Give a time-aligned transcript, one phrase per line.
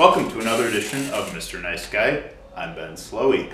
[0.00, 1.60] Welcome to another edition of Mr.
[1.60, 2.22] Nice Guy.
[2.56, 3.52] I'm Ben Slowey.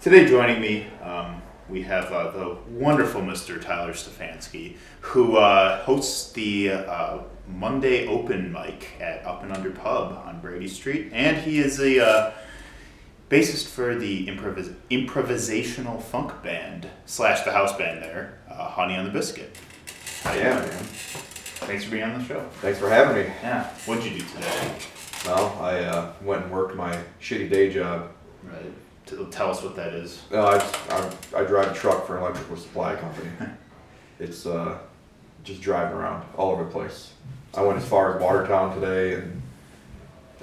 [0.00, 3.62] Today, joining me, um, we have uh, the wonderful Mr.
[3.62, 10.20] Tyler Stefanski, who uh, hosts the uh, Monday open mic at Up and Under Pub
[10.26, 12.32] on Brady Street, and he is a uh,
[13.30, 19.04] bassist for the improvis- improvisational funk band slash the house band there, uh, Honey on
[19.04, 19.56] the Biscuit.
[20.24, 20.70] How you Yeah, doing?
[20.70, 20.84] man.
[21.68, 22.40] Thanks for being on the show.
[22.62, 23.32] Thanks for having me.
[23.44, 23.62] Yeah.
[23.86, 24.74] What'd you do today?
[25.24, 28.10] Well, I uh, went and worked my shitty day job.
[28.42, 28.72] Right.
[29.06, 30.22] T- Tell us what that is.
[30.32, 30.60] Uh,
[30.90, 33.28] I, I, I drive a truck for an electrical supply company.
[34.18, 34.78] It's uh,
[35.44, 37.12] just driving around all over the place.
[37.54, 39.42] I went as far as Watertown today and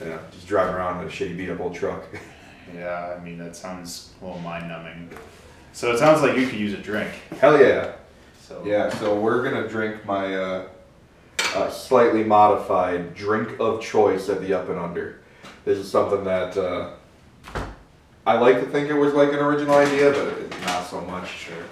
[0.02, 2.04] yeah, just driving around in a shitty beat up old truck.
[2.74, 5.12] Yeah, I mean that sounds a little mind numbing.
[5.72, 7.12] So it sounds like you could use a drink.
[7.40, 7.92] Hell yeah.
[8.42, 10.68] So Yeah, so we're gonna drink my uh,
[11.56, 15.22] uh, slightly modified drink of choice at the Up and Under.
[15.64, 16.92] This is something that uh,
[18.28, 21.30] I like to think it was like an original idea, but not so much.
[21.30, 21.64] Sure.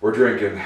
[0.00, 0.60] We're drinking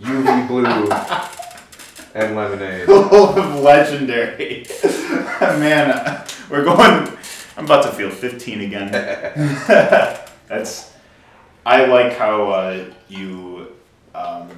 [0.00, 0.64] UV blue
[2.14, 2.88] and lemonade.
[3.62, 4.66] Legendary.
[5.40, 7.16] Man, uh, we're going.
[7.56, 8.92] I'm about to feel 15 again.
[10.46, 10.92] That's.
[11.64, 13.72] I like how uh, you
[14.14, 14.48] um,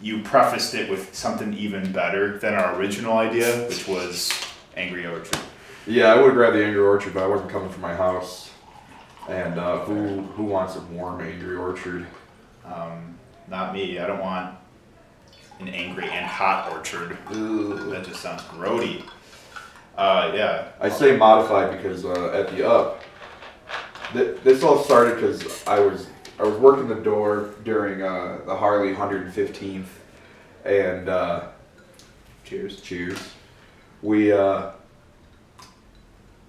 [0.00, 4.32] you prefaced it with something even better than our original idea, which was
[4.76, 5.38] Angry Orchard.
[5.86, 8.50] Yeah, I would grab the Angry Orchard, but I wasn't coming from my house.
[9.28, 12.06] And uh, who who wants a warm Angry Orchard?
[12.64, 13.98] Um, not me.
[13.98, 14.56] I don't want
[15.60, 17.18] an angry and hot orchard.
[17.30, 19.04] That just sounds grody.
[19.96, 20.68] Uh, yeah.
[20.80, 23.02] I say modified because uh, at the up,
[24.12, 26.06] th- this all started because I was
[26.40, 29.84] I was working the door during uh, the Harley 115th,
[30.64, 31.48] and uh,
[32.44, 33.18] cheers, cheers.
[34.00, 34.70] We uh,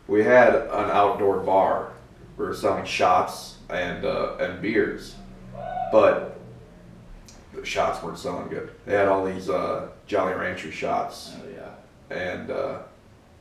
[0.08, 1.91] we had an outdoor bar.
[2.38, 5.16] We were selling shots and uh, and beers,
[5.91, 6.40] but
[7.53, 8.72] the shots weren't selling good.
[8.85, 12.16] They had all these uh, Jolly Rancher shots Oh yeah.
[12.16, 12.80] and uh,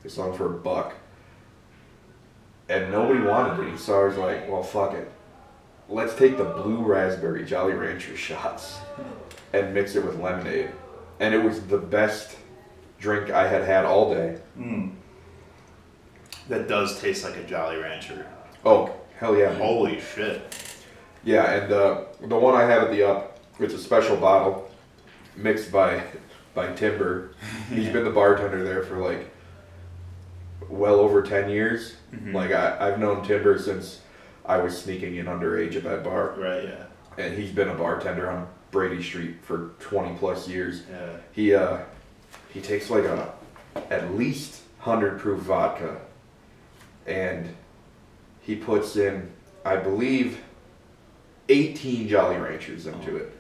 [0.02, 0.94] they sold them for a buck.
[2.68, 5.10] And nobody wanted any, so I was like, well, fuck it.
[5.90, 8.78] Let's take the blue raspberry Jolly Rancher shots
[9.52, 10.70] and mix it with lemonade.
[11.18, 12.36] And it was the best
[13.00, 14.38] drink I had had all day.
[14.56, 14.92] Mm.
[16.48, 18.26] That does taste like a Jolly Rancher.
[18.64, 19.52] Oh, hell yeah.
[19.54, 20.42] Holy shit.
[21.24, 24.70] Yeah, and uh, the one I have at the up, it's a special bottle
[25.36, 26.02] mixed by
[26.54, 27.34] by Timber.
[27.68, 29.28] He's been the bartender there for like
[30.68, 31.96] well over 10 years.
[32.14, 32.32] Mhm.
[32.32, 34.00] Like I, I've known Timber since
[34.50, 36.64] I was sneaking in underage at that bar, Right.
[36.64, 37.24] Yeah.
[37.24, 40.82] and he's been a bartender on Brady Street for 20 plus years.
[40.90, 41.10] Yeah.
[41.30, 41.78] He uh,
[42.52, 43.32] he takes like a
[43.90, 46.00] at least hundred proof vodka,
[47.06, 47.54] and
[48.40, 49.30] he puts in,
[49.64, 50.40] I believe,
[51.48, 53.32] 18 Jolly Ranchers into it,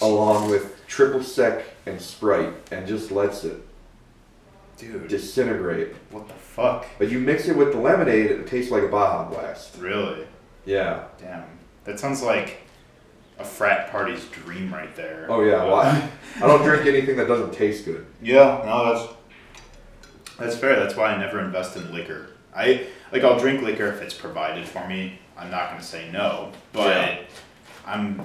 [0.00, 3.60] along with triple sec and Sprite, and just lets it
[4.76, 5.08] Dude.
[5.08, 5.94] disintegrate.
[6.10, 6.86] what the fuck?
[6.98, 9.76] But you mix it with the lemonade, it tastes like a Baja Blast.
[9.78, 10.26] Really?
[10.64, 11.04] Yeah.
[11.20, 11.44] Damn.
[11.84, 12.58] That sounds like
[13.38, 15.26] a frat party's dream right there.
[15.28, 15.64] Oh yeah.
[15.64, 18.06] Well, I, I don't drink anything that doesn't taste good.
[18.20, 19.12] Yeah, no, that's
[20.38, 20.78] that's fair.
[20.78, 22.28] That's why I never invest in liquor.
[22.54, 25.18] I like I'll drink liquor if it's provided for me.
[25.36, 27.18] I'm not gonna say no, but Yeah.
[27.86, 28.24] I'm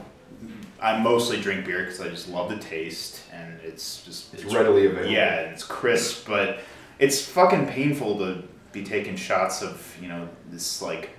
[0.81, 4.85] I mostly drink beer because I just love the taste and it's just It's readily
[4.85, 5.11] available.
[5.11, 6.59] Yeah, and it's crisp, but
[6.99, 11.11] it's fucking painful to be taking shots of you know this like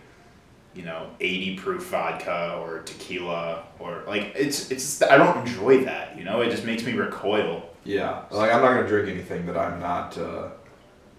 [0.74, 6.16] you know 80 proof vodka or tequila or like it's it's I don't enjoy that.
[6.16, 7.64] You know, it just makes me recoil.
[7.84, 10.50] Yeah, like I'm not gonna drink anything that I'm not uh,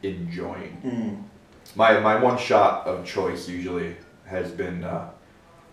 [0.03, 1.27] enjoying.
[1.75, 3.95] My my one shot of choice usually
[4.25, 5.09] has been uh,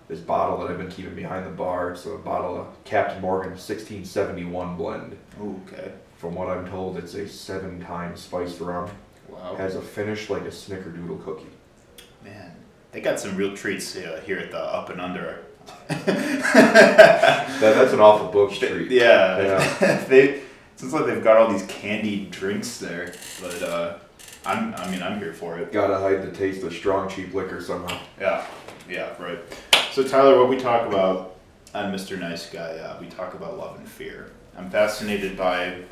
[0.09, 1.91] this bottle that I've been keeping behind the bar.
[1.91, 5.17] It's a bottle of Captain Morgan 1671 blend.
[5.41, 5.93] Ooh, okay.
[6.17, 8.91] From what I'm told, it's a seven time spiced rum.
[9.29, 9.57] Wow.
[9.57, 11.47] Has a finish like a snickerdoodle cookie.
[12.25, 12.53] Man,
[12.93, 15.41] they got some real treats uh, here at the Up and Under.
[17.57, 18.91] That, that's an awful book treat.
[18.91, 19.41] Yeah,
[19.81, 20.05] Yeah.
[20.09, 20.43] they
[20.77, 23.99] seems like they've got all these candied drinks there, but uh,
[24.47, 25.73] I'm I mean I'm here for it.
[25.73, 27.99] Gotta hide the taste of strong, cheap liquor somehow.
[28.21, 28.47] Yeah,
[28.89, 29.41] yeah, right.
[29.93, 31.37] So Tyler, what we talk about
[31.75, 32.19] on Mr.
[32.19, 34.31] Nice Guy, uh, we talk about love and fear.
[34.57, 35.83] I'm fascinated by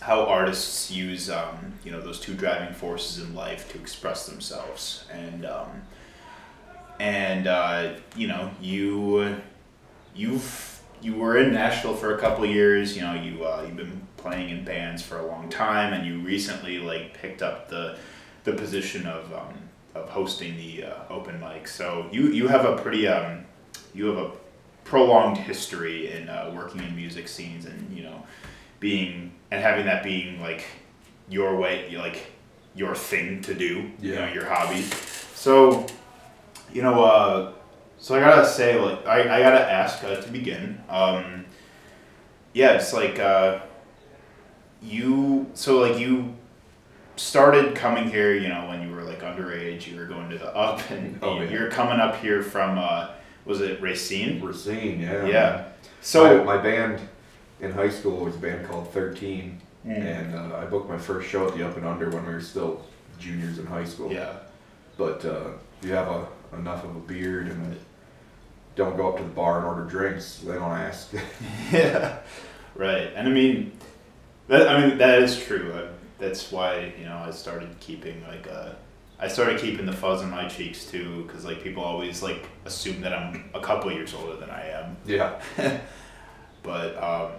[0.00, 5.06] how artists use um, you know those two driving forces in life to express themselves,
[5.10, 5.82] and um,
[6.98, 9.40] and uh, you know you
[10.14, 12.94] you've you were in Nashville for a couple of years.
[12.94, 16.20] You know you uh, you've been playing in bands for a long time, and you
[16.20, 17.96] recently like picked up the
[18.44, 19.54] the position of um,
[19.94, 21.66] of hosting the uh, open mic.
[21.68, 23.44] So you you have a pretty um,
[23.94, 24.30] you have a
[24.84, 28.22] prolonged history in uh, working in music scenes and you know
[28.80, 30.64] being and having that being like
[31.28, 32.32] your way like
[32.74, 34.34] your thing to do you know Yeah.
[34.34, 34.82] your hobby
[35.34, 35.86] so
[36.72, 37.52] you know uh,
[37.98, 41.44] so i gotta say like i, I gotta ask uh, to begin um,
[42.52, 43.60] yeah it's like uh,
[44.82, 46.34] you so like you
[47.16, 50.54] started coming here you know when you were like underage you were going to the
[50.56, 51.50] up and Oh, yeah.
[51.50, 53.10] you're coming up here from uh,
[53.44, 55.26] was it racine Racine, yeah.
[55.26, 55.64] yeah
[56.00, 57.00] so my, my band
[57.60, 59.96] in high school was a band called 13, Mm.
[59.96, 62.40] and uh, I booked my first show at the Up and Under when we were
[62.42, 62.84] still
[63.18, 64.12] juniors in high school.
[64.12, 64.34] yeah
[64.98, 67.76] But uh, if you have a, enough of a beard and
[68.76, 71.14] don't go up to the bar and order drinks, they don't ask.
[71.72, 72.18] yeah,
[72.74, 73.10] right.
[73.16, 73.72] And I mean,
[74.50, 75.72] that I mean that is true.
[75.74, 75.88] I,
[76.18, 78.72] that's why you know I started keeping like uh,
[79.18, 83.00] I started keeping the fuzz in my cheeks too, because like people always like assume
[83.02, 84.96] that I'm a couple years older than I am.
[85.06, 85.40] yeah.
[86.62, 87.32] But um,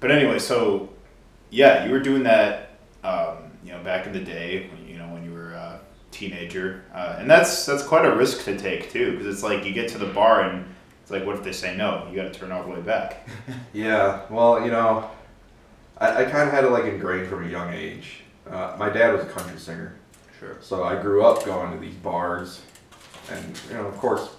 [0.00, 0.88] but anyway, so
[1.50, 2.70] yeah, you were doing that.
[3.04, 5.80] Um, you know, back in the day, when, you know, when you were a
[6.10, 9.72] teenager, uh, and that's that's quite a risk to take too, because it's like you
[9.72, 10.64] get to the bar and
[11.02, 12.08] it's like, what if they say no?
[12.10, 13.28] You got to turn all the way back.
[13.72, 15.10] Yeah, well, you know,
[15.98, 18.20] I, I kind of had it like ingrained from a young age.
[18.48, 19.94] Uh, my dad was a country singer,
[20.38, 20.56] Sure.
[20.60, 22.62] so I grew up going to these bars,
[23.30, 24.36] and you know, of course,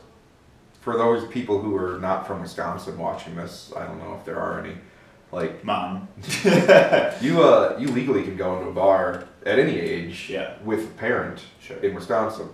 [0.81, 4.39] for those people who are not from Wisconsin watching this, I don't know if there
[4.39, 4.75] are any.
[5.31, 6.07] Like Mom.
[7.21, 10.53] you, uh, you legally can go into a bar at any age Yeah.
[10.63, 11.77] with a parent Sure.
[11.77, 12.47] in Wisconsin.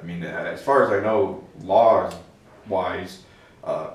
[0.00, 2.14] I mean, uh, as far as I know, laws
[2.66, 3.20] wise,
[3.62, 3.90] uh,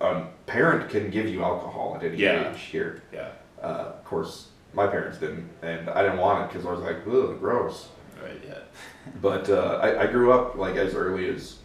[0.00, 2.52] a parent can give you alcohol at any Yeah.
[2.52, 3.02] age here.
[3.12, 3.28] Yeah.
[3.60, 7.38] Uh, course, my parents didn't, and I didn't want it because I was like, ugh,
[7.40, 7.88] gross.
[8.22, 8.40] Right.
[8.46, 8.58] Yeah.
[9.20, 11.58] But uh, I, I grew up like as early as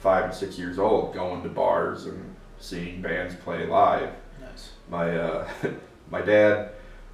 [0.00, 4.10] five and six years old, going to bars and seeing bands play live.
[4.40, 4.70] Nice.
[4.88, 5.48] My uh,
[6.10, 6.70] my dad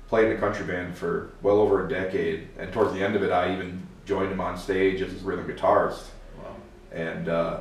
[0.06, 3.24] played in a country band for well over a decade, and towards the end of
[3.24, 6.04] it, I even joined him on stage as his rhythm guitarist.
[6.38, 6.56] Wow.
[6.92, 7.60] And uh,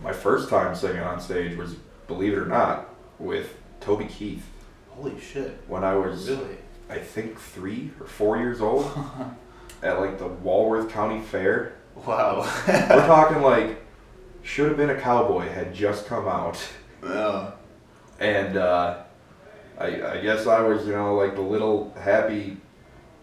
[0.00, 1.74] my first time singing on stage was,
[2.06, 4.46] believe it or not, with Toby Keith
[4.96, 5.58] Holy shit.
[5.68, 6.56] when I was, Really?
[6.88, 8.90] I think, three or four years old
[9.82, 11.74] at like the Walworth County Fair.
[12.06, 12.40] Wow.
[12.66, 13.84] We're talking like,
[14.42, 16.58] should have been a cowboy had just come out.
[17.02, 17.52] Yeah.
[18.20, 19.02] And uh,
[19.78, 22.56] I, I guess I was, you know, like the little happy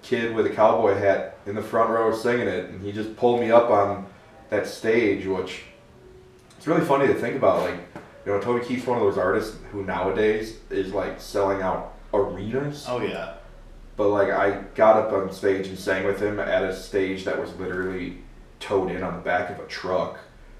[0.01, 3.39] kid with a cowboy hat in the front row singing it, and he just pulled
[3.39, 4.05] me up on
[4.49, 5.63] that stage, which
[6.57, 7.61] it's really funny to think about.
[7.61, 7.79] Like,
[8.25, 12.85] you know, Toby Keith's one of those artists who nowadays is like selling out arenas.
[12.87, 13.33] oh yeah.
[13.95, 17.39] But like, I got up on stage and sang with him at a stage that
[17.39, 18.17] was literally
[18.59, 20.17] towed in on the back of a truck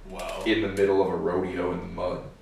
[0.09, 0.43] Wow.
[0.45, 2.23] in the middle of a rodeo in the mud.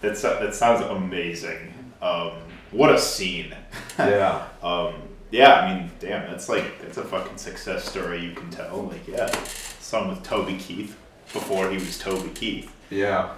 [0.00, 1.72] That's that sounds amazing.
[2.02, 2.32] Um,
[2.70, 3.54] what a scene.
[3.98, 4.46] yeah.
[4.62, 4.94] Um,
[5.30, 8.82] yeah, I mean, damn, that's like that's a fucking success story you can tell.
[8.84, 9.26] Like, yeah,
[9.80, 10.96] song with Toby Keith
[11.34, 12.72] before he was Toby Keith.
[12.88, 13.32] Yeah,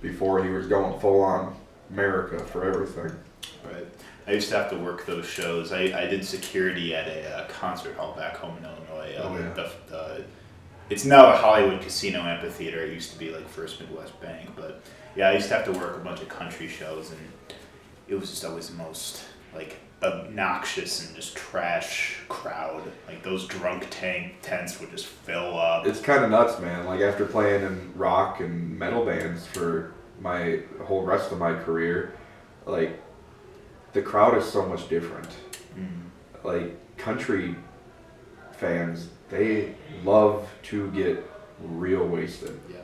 [0.00, 1.56] before he was going full on
[1.90, 3.12] America for everything.
[3.64, 3.86] Right.
[4.28, 5.72] I used to have to work those shows.
[5.72, 9.16] I, I did security at a uh, concert hall back home in Illinois.
[9.16, 9.52] Uh, Oh, yeah.
[9.54, 10.24] the, the,
[10.88, 12.84] it's now a Hollywood Casino Amphitheater.
[12.84, 14.82] It used to be like First Midwest Bank, but
[15.16, 17.20] yeah, I used to have to work a bunch of country shows, and
[18.08, 22.82] it was just always the most like obnoxious and just trash crowd.
[23.06, 25.86] Like those drunk tank tents would just fill up.
[25.86, 26.86] It's kind of nuts, man.
[26.86, 32.14] Like after playing in rock and metal bands for my whole rest of my career,
[32.66, 33.00] like
[33.92, 35.28] the crowd is so much different.
[35.76, 36.44] Mm.
[36.44, 37.56] Like country
[38.52, 41.24] fans, they love to get
[41.62, 42.58] real wasted.
[42.70, 42.79] Yeah.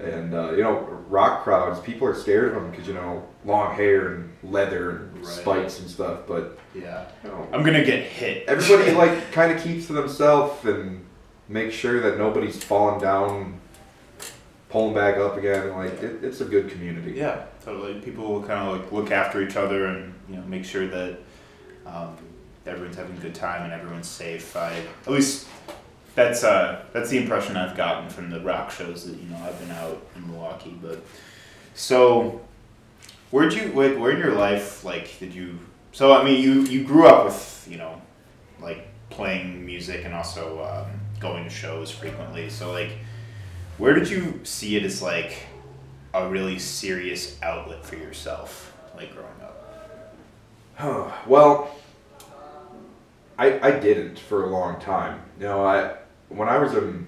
[0.00, 0.78] And uh, you know,
[1.08, 5.16] rock crowds, people are scared of them because you know, long hair and leather and
[5.18, 5.26] Right.
[5.26, 6.20] spikes and stuff.
[6.26, 7.04] But Yeah.
[7.22, 8.44] you know, I'm gonna get hit.
[8.48, 11.04] everybody like kind of keeps to themselves and
[11.48, 13.60] makes sure that nobody's falling down,
[14.70, 15.70] pulling back up again.
[15.76, 17.12] Like it, it's a good community.
[17.12, 18.00] Yeah, totally.
[18.00, 21.18] People will kind of like look after each other and you know make sure that
[21.86, 22.16] um,
[22.66, 24.56] everyone's having a good time and everyone's safe.
[24.56, 24.72] I
[25.06, 25.46] at least
[26.14, 29.58] that's uh, that's the impression I've gotten from the rock shows that you know I've
[29.60, 30.78] been out in Milwaukee.
[30.80, 31.04] But
[31.74, 32.40] so
[33.30, 33.98] where'd you wait?
[33.98, 35.58] Where in your life like did you?
[35.92, 38.00] So I mean you you grew up with you know
[38.60, 40.90] like playing music and also um,
[41.20, 42.50] going to shows frequently.
[42.50, 42.90] So like
[43.78, 45.38] where did you see it as like
[46.12, 51.26] a really serious outlet for yourself, like growing up?
[51.26, 51.74] well,
[53.40, 55.22] I, I didn't for a long time.
[55.38, 55.94] You know, I
[56.28, 57.06] when I was in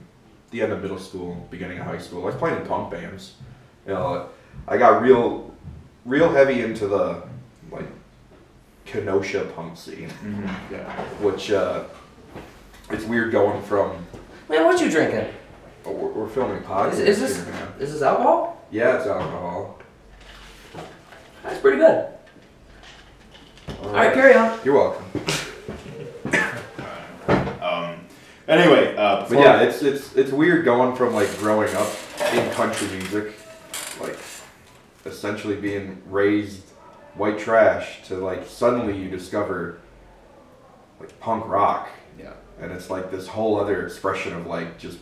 [0.51, 3.35] the end of middle school, beginning of high school, I was playing in punk bands.
[3.87, 4.29] You know,
[4.67, 5.55] I got real,
[6.07, 7.23] real heavy into the
[7.71, 7.85] like
[8.87, 10.75] Kenosha punk scene, Mm-hmm.
[10.75, 10.91] Yeah.
[11.21, 11.85] which uh,
[12.91, 13.91] it's weird going from.
[14.49, 15.27] Man, what you drinking?
[15.85, 17.69] oh, We're, we're filming podcasts Is, is this here, man.
[17.79, 18.65] is this alcohol?
[18.71, 19.79] Yeah, it's alcohol.
[21.43, 22.07] That's pretty good.
[23.83, 24.59] All right, carry on.
[24.65, 25.05] You're welcome.
[27.63, 27.95] Um,
[28.59, 31.89] anyway, uh, But yeah, it's it's it's weird going from like growing up
[32.35, 33.33] in country music,
[34.01, 34.19] like
[35.05, 36.63] essentially being raised
[37.15, 39.79] white trash to like suddenly you discover
[41.01, 42.33] like punk rock yeah.
[42.61, 44.99] and it's like this whole other expression of like just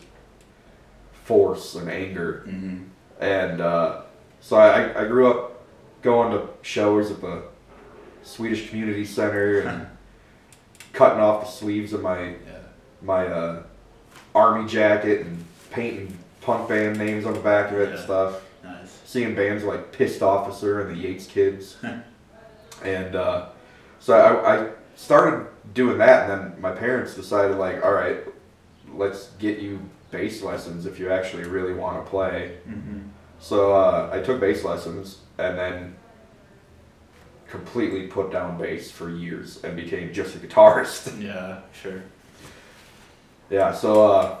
[1.23, 2.83] force and anger Mm-hmm.
[3.23, 4.01] and uh,
[4.41, 5.63] so I, I grew up
[6.01, 7.43] going to shows at the
[8.23, 9.87] Swedish Community Center and
[10.93, 12.35] cutting off the sleeves of my Yeah.
[13.01, 13.63] My uh,
[14.33, 18.41] army jacket and painting punk band names on the back of it and stuff.
[18.63, 18.99] Nice.
[19.05, 21.77] Seeing bands like Pissed Officer and the Yates Kids,
[22.83, 23.49] and uh,
[23.99, 28.19] so I, I started doing that, and then my parents decided like, all right,
[28.93, 29.79] let's get you
[30.11, 32.57] bass lessons if you actually really want to play.
[32.67, 32.99] Mm-hmm.
[33.39, 35.95] So uh, I took bass lessons, and then
[37.51, 41.21] completely put down bass for years and became just a guitarist.
[41.21, 41.59] Yeah.
[41.73, 42.01] Sure.
[43.51, 44.37] Yeah, so uh,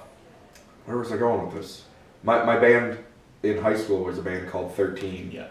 [0.85, 1.83] where was I going with this?
[2.23, 2.97] My, my band
[3.43, 5.47] in high school was a band called 13 Yeah.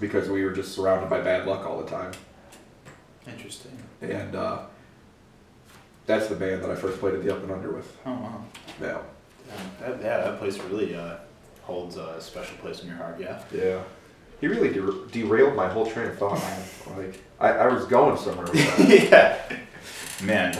[0.00, 2.12] because we were just surrounded by bad luck all the time.
[3.26, 3.76] Interesting.
[4.00, 4.62] And uh,
[6.06, 7.96] that's the band that I first played at the Up and Under with.
[8.06, 8.44] Oh wow.
[8.80, 8.98] Yeah.
[9.46, 11.16] Yeah, that, yeah, that place really uh,
[11.64, 13.20] holds a special place in your heart.
[13.20, 13.42] Yeah.
[13.52, 13.82] Yeah.
[14.40, 16.42] He really der- derailed my whole train of thought.
[16.96, 19.50] like, I, I was going somewhere with that.
[19.50, 19.58] yeah.
[20.24, 20.56] Man,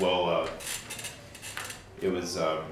[0.00, 0.48] well, uh,
[2.02, 2.36] it was.
[2.36, 2.64] Um,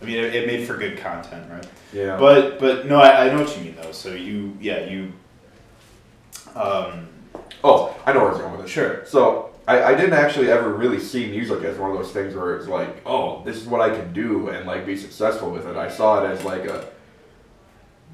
[0.00, 1.66] I mean, it, it made for good content, right?
[1.92, 2.16] Yeah.
[2.16, 3.92] But but no, I, I know what you mean though.
[3.92, 5.12] So you yeah you.
[6.54, 7.08] Um,
[7.64, 8.70] oh, I know where I was going with this.
[8.70, 9.04] Sure.
[9.06, 12.56] So I, I didn't actually ever really see music as one of those things where
[12.56, 15.76] it's like, oh, this is what I can do and like be successful with it.
[15.76, 16.88] I saw it as like a,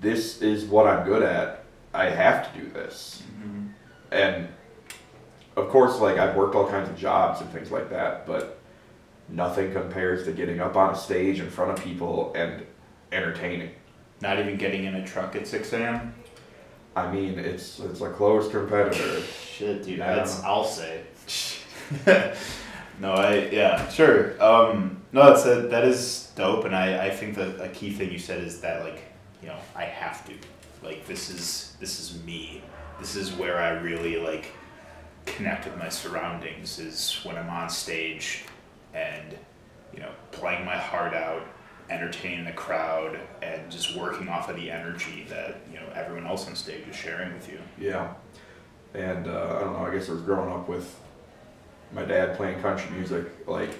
[0.00, 1.64] this is what I'm good at.
[1.94, 3.22] I have to do this.
[4.10, 4.48] And
[5.56, 8.58] of course, like I've worked all kinds of jobs and things like that, but
[9.28, 12.64] nothing compares to getting up on a stage in front of people and
[13.12, 13.70] entertaining.
[14.20, 16.14] not even getting in a truck at six a.m.
[16.96, 19.20] I mean, it's it's a close competitor.
[19.22, 19.98] Shit, dude.
[19.98, 20.14] Yeah.
[20.14, 21.02] That's I'll say.
[23.00, 24.42] no, I yeah, sure.
[24.42, 28.12] Um, no, that's a, that is dope, and I I think that a key thing
[28.12, 29.02] you said is that like
[29.42, 30.34] you know I have to
[30.82, 32.62] like this is this is me.
[33.00, 34.46] This is where I really like
[35.26, 38.44] connect with my surroundings is when I'm on stage
[38.94, 39.36] and
[39.92, 41.42] you know playing my heart out
[41.90, 46.46] entertaining the crowd and just working off of the energy that you know everyone else
[46.48, 48.14] on stage is sharing with you Yeah.
[48.94, 50.96] And uh, I don't know, I guess I was growing up with
[51.92, 53.26] my dad playing country music.
[53.46, 53.70] Like,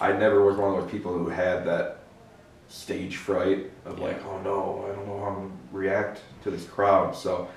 [0.00, 2.04] I never was one of those people who had that
[2.68, 6.64] stage fright of like, oh no, I don't know how I'm gonna react to this
[6.64, 7.14] crowd.
[7.14, 7.48] So,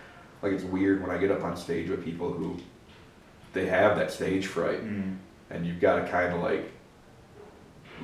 [0.42, 2.58] like, it's weird when I get up on stage with people who
[3.54, 5.16] they have that stage fright, mm.
[5.50, 6.72] and you've got to kind of like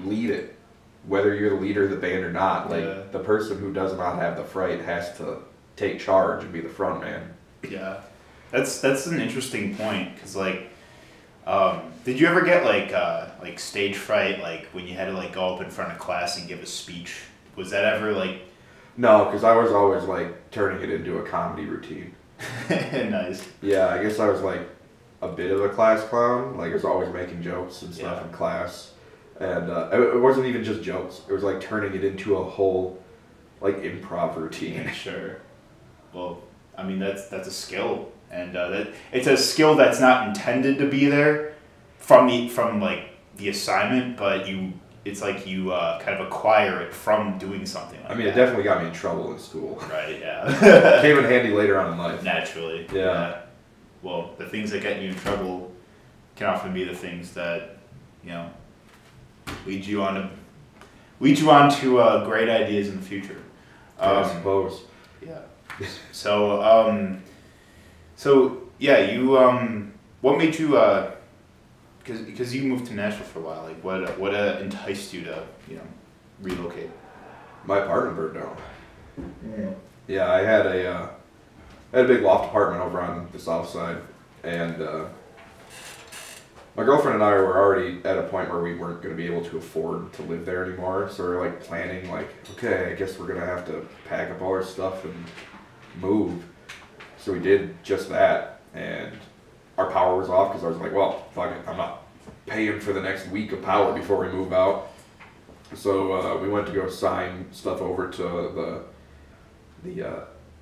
[0.04, 0.56] lead it,
[1.08, 2.70] whether you're the leader of the band or not.
[2.70, 3.02] Like, Yeah.
[3.12, 5.38] the person who does not have the fright has to
[5.76, 7.34] take charge and be the front man.
[7.70, 7.98] Yeah,
[8.52, 10.70] that's that's an interesting point because like,
[11.48, 15.14] um, did you ever get like uh, like stage fright like when you had to
[15.14, 17.20] like go up in front of class and give a speech?
[17.56, 18.42] Was that ever like
[18.98, 22.14] No, because I was always like turning it into a comedy routine.
[22.70, 23.48] nice?
[23.62, 24.62] Yeah, I guess I was like
[25.22, 26.58] a bit of a class clown.
[26.58, 28.28] Like I was always making jokes and stuff Yeah.
[28.28, 28.94] in class,
[29.42, 31.22] and uh, it wasn't even just jokes.
[31.28, 33.02] It was like turning it into a whole
[33.60, 34.90] like improv routine.
[34.94, 35.38] Sure.
[36.14, 36.42] Well,
[36.78, 40.78] I mean that's that's a skill, and uh, that it's a skill that's not intended
[40.80, 41.56] to be there
[41.98, 44.74] from the from like the assignment, but you
[45.06, 48.00] it's like you uh, kind of acquire it from doing something.
[48.04, 49.82] Like I mean, it definitely got me in trouble in school.
[49.90, 50.20] Right.
[50.20, 51.00] Yeah.
[51.02, 52.24] Came in handy later on in life.
[52.24, 52.88] Naturally.
[52.94, 53.42] Yeah.
[54.04, 55.72] Well, the things that get you in trouble
[56.36, 57.78] can often be the things that,
[58.24, 58.50] you know,
[59.66, 60.30] lead you on to
[61.20, 63.38] lead you on to uh, great ideas in the future.
[64.00, 64.82] I Um, suppose.
[65.26, 65.40] yeah.
[66.12, 67.22] So, um,
[68.16, 71.12] so yeah, you um, what made you uh,
[72.00, 75.24] because because you moved to Nashville for a while, like what what uh, enticed you
[75.24, 75.88] to you know
[76.42, 76.90] relocate?
[77.66, 79.76] My apartment burned down.
[80.08, 81.10] Yeah, I had a uh,
[81.94, 83.98] I had a big loft apartment over on the south side,
[84.44, 85.06] and uh,
[86.76, 89.26] my girlfriend and I were already at a point where we weren't going to be
[89.26, 91.10] able to afford to live there anymore.
[91.10, 94.42] So we are like planning, like, okay, I guess we're gonna have to pack up
[94.42, 95.26] all our stuff and
[96.00, 96.44] move.
[97.18, 99.12] So we did just that, and
[99.78, 102.04] our power was off because I was like, well, fuck it, I'm not
[102.46, 104.92] paying for the next week of power before we move out.
[105.76, 108.84] So uh, we went to go sign stuff over to the
[109.84, 110.20] the uh,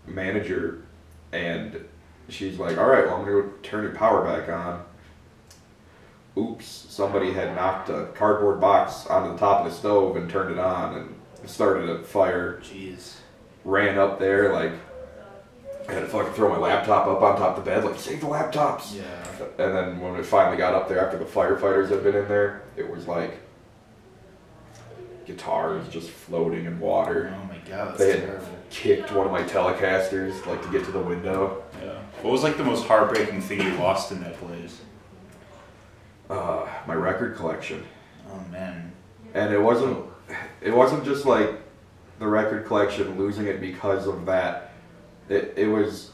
[0.08, 0.86] manager,
[1.32, 1.86] and
[2.30, 4.84] she's like, "All right, well, I'm gonna go turn your power back on."
[6.40, 6.66] Oops!
[6.66, 10.60] Somebody had knocked a cardboard box onto the top of the stove and turned it
[10.60, 12.60] on, and started a fire.
[12.64, 13.16] Jeez.
[13.66, 14.72] Ran up there like.
[15.88, 18.22] I had to fucking throw my laptop up on top of the bed, like save
[18.22, 18.96] the laptops.
[18.96, 19.04] Yeah.
[19.58, 22.62] And then when we finally got up there after the firefighters had been in there,
[22.78, 23.40] it was like
[25.26, 27.34] guitars just floating in water.
[27.36, 28.48] Oh my god, They had terrible.
[28.70, 31.64] kicked one of my Telecasters like to get to the window.
[31.84, 31.94] Yeah.
[32.22, 34.82] What was like the most heartbreaking thing you lost in that blaze?
[36.30, 37.84] Uh, my record collection,
[38.32, 38.92] Oh man.
[39.34, 40.06] and it wasn't.
[40.62, 41.50] It wasn't just like
[42.20, 44.74] the record collection losing it because of that.
[45.28, 46.12] It it was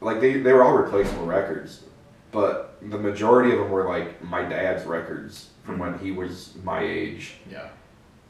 [0.00, 1.84] like they they were all replaceable records,
[2.32, 6.80] but the majority of them were like my dad's records from when he was my
[6.82, 7.34] age.
[7.48, 7.68] Yeah.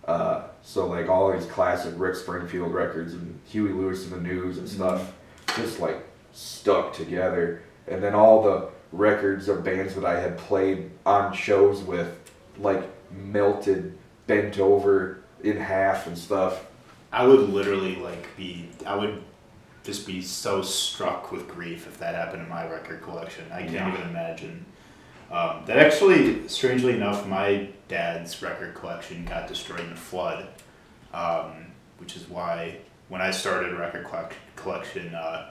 [0.05, 4.59] Uh, so like all these classic Rick Springfield records and Huey Lewis and the News
[4.59, 5.13] and stuff,
[5.57, 7.63] just like stuck together.
[7.89, 12.19] And then all the records of bands that I had played on shows with,
[12.59, 12.83] like
[13.13, 16.67] melted, bent over in half and stuff.
[17.13, 18.69] I would literally like be.
[18.87, 19.23] I would
[19.83, 23.45] just be so struck with grief if that happened in my record collection.
[23.53, 23.95] I can't Yeah.
[23.95, 24.67] even imagine.
[25.31, 30.49] Um, that actually, strangely enough, my dad's record collection got destroyed in a flood,
[31.15, 31.67] um,
[31.99, 32.79] which is why
[33.09, 35.51] when I started record collect- collection, uh, uh,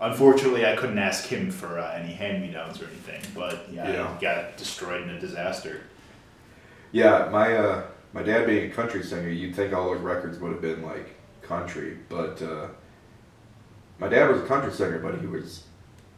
[0.00, 3.20] unfortunately, I couldn't ask him for uh, any hand me downs or anything.
[3.34, 4.16] But yeah, Yeah.
[4.20, 5.80] got destroyed in a disaster.
[6.92, 10.52] Yeah, my uh, my dad being a country singer, you'd think all those records would
[10.52, 12.68] have been like country, but uh,
[13.98, 15.64] my dad was a country singer, but he was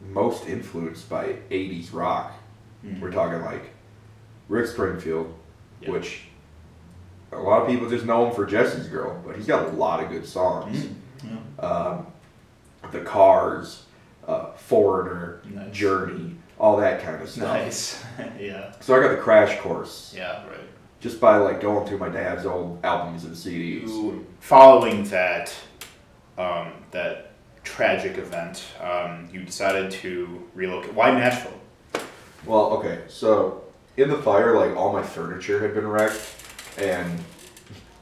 [0.01, 2.33] most influenced by '80s rock.
[2.99, 3.61] We're talking like
[4.49, 5.31] Rick Springfield,
[5.81, 5.91] Yeah.
[5.91, 6.23] which
[7.31, 10.03] a lot of people just know him for Jesse's Girl, but he's got a lot
[10.03, 10.85] of good songs.
[11.23, 11.63] Mm, yeah.
[11.65, 12.07] Um,
[12.91, 13.83] the Cars,
[14.27, 15.71] uh, Foreigner, Nice.
[15.73, 17.43] Journey, all that kind of stuff.
[17.47, 18.03] Nice.
[18.39, 18.73] yeah.
[18.79, 20.45] So I got the crash course Yeah.
[20.47, 20.59] Right.
[20.99, 23.87] just by like going through my dad's old albums and CDs.
[23.87, 25.53] You- following that
[26.37, 27.31] um, that
[27.63, 30.93] tragic event, um, you decided to relocate.
[30.93, 31.53] Why Nashville?
[32.45, 33.63] Well, okay, so
[33.97, 36.19] in the fire, like all my furniture had been wrecked,
[36.77, 37.19] and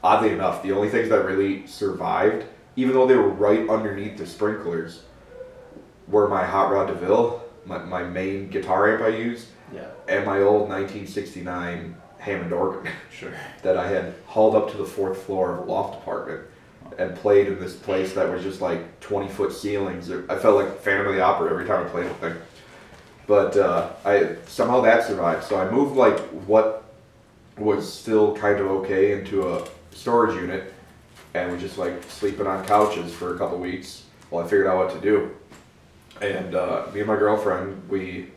[0.02, 4.26] oddly enough, the only things that really survived, even though they were right underneath the
[4.26, 5.02] sprinklers,
[6.08, 9.86] were my Hot Rod DeVille, my, my main guitar amp I used, Yeah.
[10.08, 13.32] and my old 1969 Hammond organ Sure.
[13.62, 16.42] that I had hauled up to the fourth floor of a loft apartment
[16.98, 20.10] and played in this place that was just like 20 foot ceilings.
[20.10, 22.34] I felt like Phantom of the Opera every time I played the thing.
[23.26, 25.44] But uh, I somehow that survived.
[25.44, 26.82] So I moved like what
[27.56, 30.74] was still kind of okay into a storage unit
[31.34, 34.78] and was just like sleeping on couches for a couple weeks while I figured out
[34.78, 35.36] what to do.
[36.20, 38.30] And uh, me and my girlfriend, we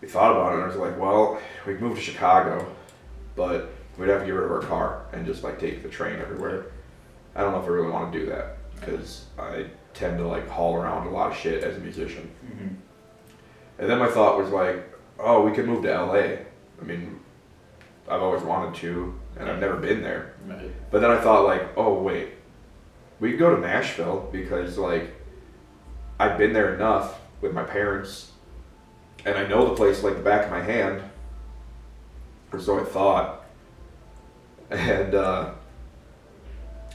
[0.00, 2.70] we thought about it and I was like, well, we moved to Chicago,
[3.34, 6.18] but we'd have to get rid of our car and just like take the train
[6.20, 6.66] everywhere.
[7.34, 10.48] I don't know if I really want to do that because I tend to like
[10.48, 12.30] haul around a lot of shit as a musician.
[12.44, 12.74] Mm-hmm.
[13.78, 16.36] And then my thought was like, oh, we could move to LA.
[16.80, 17.20] I mean,
[18.08, 20.32] I've always wanted to, and I've never been there.
[20.46, 20.70] Right.
[20.90, 22.30] But then I thought like, oh wait,
[23.20, 25.14] we could go to Nashville because like
[26.18, 28.32] I've been there enough with my parents,
[29.24, 31.02] and I know the place like the back of my hand,
[32.52, 33.42] or so I thought.
[34.70, 35.52] And uh,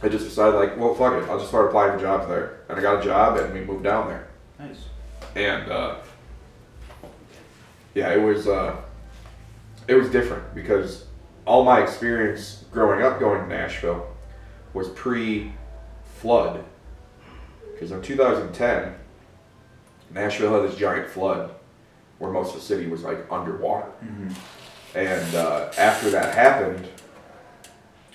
[0.03, 2.77] I just decided like, well, fuck it, I'll just start applying for jobs there, and
[2.77, 4.27] I got a job, and we moved down there
[4.59, 4.85] Nice.
[5.35, 5.95] and uh,
[7.93, 8.75] yeah, it was uh,
[9.87, 11.05] it was different because
[11.45, 14.07] all my experience growing up going to Nashville
[14.73, 16.63] was pre-flood.
[17.73, 18.93] Because in 2010,
[20.13, 21.53] Nashville had this giant flood
[22.19, 24.97] where most of the city was like underwater, Mm-hmm.
[24.97, 26.87] and uh, after that happened,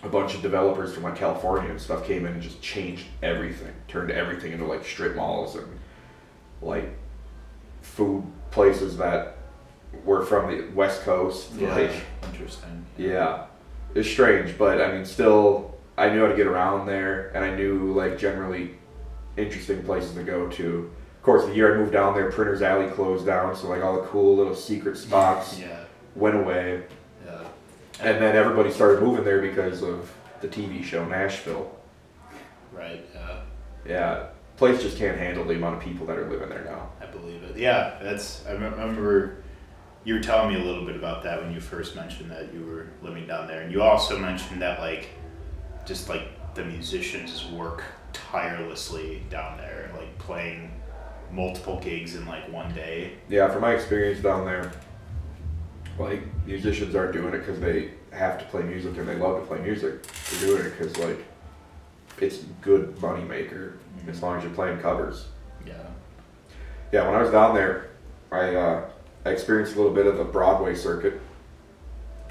[0.04, 3.72] a bunch of developers from like California and stuff came in and just changed everything,
[3.88, 5.66] turned everything into like strip malls and
[6.62, 6.88] like
[7.82, 9.35] food places that
[10.04, 11.52] were from the West Coast.
[11.58, 11.74] Yeah.
[11.74, 11.92] Like,
[12.24, 12.84] Interesting.
[12.98, 13.44] yeah,
[13.94, 17.54] it's strange, but I mean, still, I knew how to get around there, and I
[17.54, 18.72] knew like generally
[19.36, 20.90] interesting places to go to.
[21.16, 24.00] Of course, the year I moved down there, Printer's Alley closed down, so like all
[24.00, 25.80] the cool little secret spots Yeah.
[26.14, 26.82] went away.
[27.24, 27.38] Yeah.
[28.00, 31.74] And then everybody started moving there because of the TV show Nashville.
[32.72, 33.04] Right.
[33.14, 33.40] Yeah.
[33.88, 36.90] Yeah, place just can't handle the amount of people that are living there now.
[37.00, 37.56] I believe it.
[37.56, 37.98] Yeah.
[38.02, 38.44] That's.
[38.46, 39.36] I remember
[40.06, 42.64] you were telling me a little bit about that when you first mentioned that you
[42.64, 45.08] were living down there, and you also mentioned that like,
[45.84, 50.70] just like the musicians work tirelessly down there, like playing
[51.32, 53.14] multiple gigs in like one day.
[53.28, 54.70] Yeah, from my experience down there,
[55.98, 59.46] like musicians aren't doing it because they have to play music and they love to
[59.46, 60.06] play music.
[60.06, 61.24] They're doing it because like
[62.20, 65.26] it's a good money maker as long as you're playing covers.
[65.66, 65.74] Yeah.
[66.92, 67.90] Yeah, when I was down there,
[68.30, 68.90] I, uh,
[69.26, 71.20] I experienced a little bit of the Broadway circuit,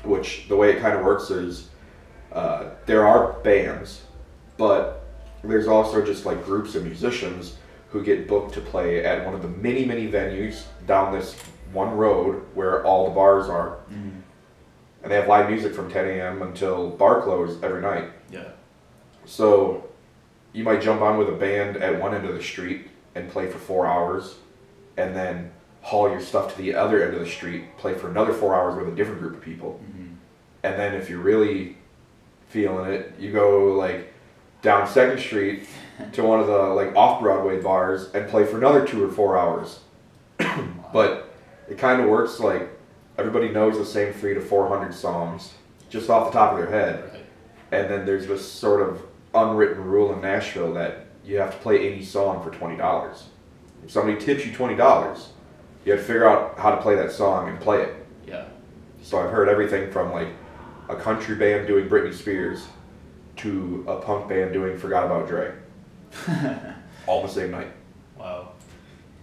[0.05, 1.67] which the way it kind of works is
[2.31, 4.03] uh, there are bands,
[4.55, 5.05] but
[5.43, 7.57] there's also just like groups of musicians
[7.89, 11.35] who get booked to play at one of the many, many venues down this
[11.73, 13.79] one road where all the bars are.
[13.91, 14.21] Mm.
[15.03, 16.43] And they have live music from 10 a.m.
[16.43, 18.09] until bar close every night.
[18.31, 18.51] Yeah.
[19.25, 19.89] So
[20.53, 23.51] you might jump on with a band at one end of the street and play
[23.51, 24.35] for four hours,
[24.95, 25.51] and then
[25.85, 28.75] haul your stuff to the other end of the street, play for another four hours
[28.75, 29.79] with a different group of people.
[29.83, 30.15] Mm-hmm.
[30.63, 31.77] And then if you're really
[32.49, 34.11] feeling it, you go like
[34.63, 35.69] down Second Street
[36.13, 39.37] to one of the like off Broadway bars and play for another two or four
[39.37, 39.79] hours.
[40.93, 41.35] But
[41.69, 42.69] it kind of works like
[43.17, 45.53] everybody knows the same three to four hundred songs
[45.89, 47.03] just off the top of their head.
[47.11, 47.25] Right.
[47.73, 49.01] And then there's this sort of
[49.33, 53.25] unwritten rule in Nashville that you have to play any song for twenty dollars.
[53.83, 55.29] If somebody tips you twenty dollars,
[55.85, 58.05] you have to figure out how to play that song and play it.
[58.27, 58.45] Yeah.
[59.03, 60.29] So I've heard everything from like
[60.89, 62.67] a country band doing Britney Spears
[63.37, 65.53] to a punk band doing Forgot About Dre,
[67.07, 67.71] all the same night.
[68.17, 68.53] Wow.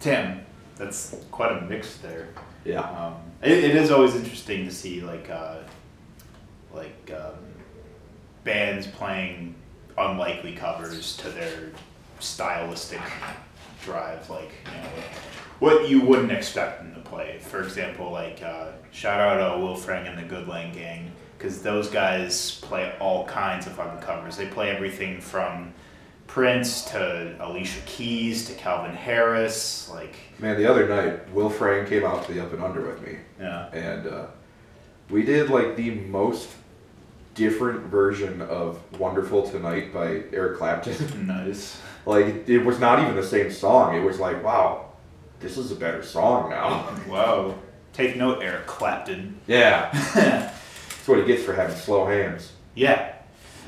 [0.01, 0.45] Tim,
[0.77, 2.29] that's quite a mix there.
[2.65, 2.81] Yeah.
[2.81, 5.59] Um, it, it is always interesting to see like uh,
[6.73, 7.39] like um,
[8.45, 9.55] bands playing
[9.99, 11.71] unlikely covers to their
[12.21, 13.01] stylistic
[13.83, 14.89] drive, like you know
[15.59, 17.39] what you wouldn't expect them to play.
[17.41, 21.89] For example, like uh, shout out to Will Frank and the Goodland Gang because those
[21.89, 24.37] guys play all kinds of fun covers.
[24.37, 25.73] They play everything from
[26.27, 32.05] Prince to Alicia Keys to Calvin Harris, like Man, the other night, Will Frank came
[32.05, 33.69] out to the Up and Under with me, yeah.
[33.73, 34.27] and uh,
[35.11, 36.49] we did like the most
[37.35, 41.27] different version of Wonderful Tonight by Eric Clapton.
[41.27, 41.81] Nice.
[42.07, 43.97] Like, it was not even the same song.
[43.97, 44.93] It was like, wow,
[45.41, 46.89] this is a better song now.
[47.09, 47.55] Wow.
[47.93, 49.39] Take note, Eric Clapton.
[49.47, 49.91] Yeah.
[50.15, 52.53] That's what he gets for having slow hands.
[52.75, 53.15] Yeah.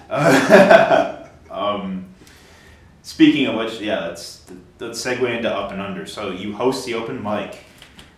[0.09, 2.07] Uh, um,
[3.03, 4.47] speaking of which, yeah, let's
[4.79, 6.07] let's segue into Up and Under.
[6.07, 7.65] So you host the open mic.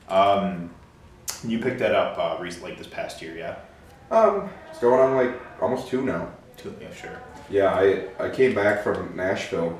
[0.08, 0.70] Um,
[1.44, 3.56] you picked that up uh, recently, like this past year, yeah.
[4.10, 6.30] Um, it's going on like almost two now.
[6.56, 7.20] Two, yeah, sure.
[7.50, 9.78] Yeah, I, I came back from Nashville,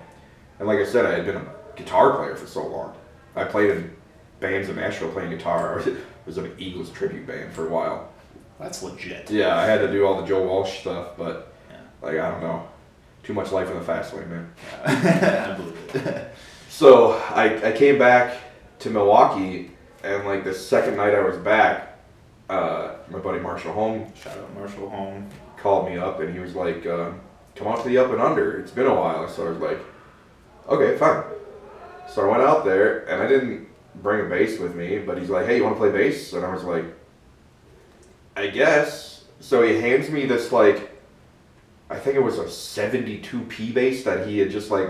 [0.58, 2.94] and like I said, I had been a guitar player for so long.
[3.34, 3.94] I played in
[4.40, 5.80] bands in Nashville playing guitar.
[5.80, 8.08] I was in an Eagles tribute band for a while.
[8.58, 9.30] That's legit.
[9.30, 11.76] Yeah, I had to do all the Joe Walsh stuff, but Yeah.
[12.02, 12.66] like I don't know,
[13.22, 14.52] too much life in the fast lane, man.
[14.86, 15.52] Yeah.
[15.52, 16.34] I believe it.
[16.68, 18.36] So I, I came back
[18.80, 19.70] to Milwaukee,
[20.04, 21.98] and like the second night I was back,
[22.50, 25.26] uh, my buddy Marshall Home Shout out Marshall Home.
[25.56, 27.10] called me up and he was like, uh,
[27.54, 28.58] "Come out to the Up and Under.
[28.60, 29.78] It's been a while." So I was like,
[30.68, 31.22] "Okay, fine."
[32.08, 33.66] So I went out there and I didn't
[34.02, 36.44] bring a bass with me, but he's like, "Hey, you want to play bass?" And
[36.44, 36.84] I was like,
[38.36, 40.90] "I guess." So he hands me this like,
[41.90, 44.88] I think it was a 72 P bass that he had just like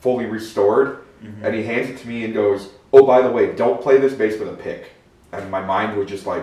[0.00, 1.42] fully restored, Mhm.
[1.44, 4.12] and he hands it to me and goes, "Oh, by the way, don't play this
[4.12, 4.90] bass with a pick."
[5.32, 6.42] And my mind was just like,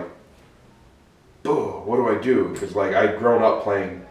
[1.44, 4.04] "Oh, what do I do?" Because like I'd grown up playing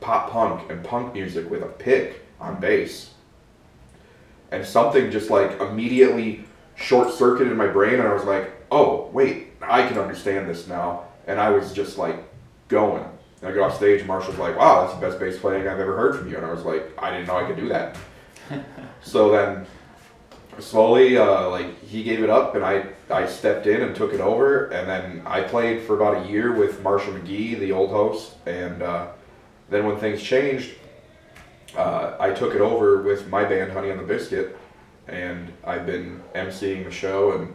[0.00, 3.13] pop punk and punk music with a pick on bass,
[4.54, 6.44] and something just like immediately
[6.76, 10.68] short circuited in my brain, and I was like, "Oh, wait, I can understand this
[10.68, 12.16] now." And I was just like
[12.68, 13.04] going.
[13.40, 15.80] And I got off stage, and Marshall's like, "Wow, that's the best bass playing I've
[15.80, 17.96] ever heard from you," and I was like, "I didn't know I could do that."
[19.02, 19.66] so then
[20.60, 24.20] slowly uh, like he gave it up and I, I stepped in and took it
[24.20, 28.34] over and then I played for about a year with Marshall McGee the old host
[28.46, 29.08] and uh,
[29.68, 30.74] then when things changed
[31.76, 34.56] uh, I took it over with my band Honey on the Biscuit
[35.08, 37.54] and I've been emceeing the show and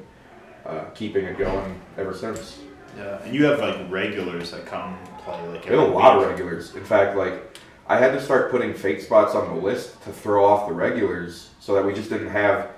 [0.66, 2.60] uh, keeping it going ever since.
[2.98, 6.18] Yeah, and you have like regulars that come play like We have a every lot
[6.18, 6.76] of regulars.
[6.76, 10.46] In fact, like I had to start putting fake spots on the list to throw
[10.46, 12.70] off the regulars so that we just didn't have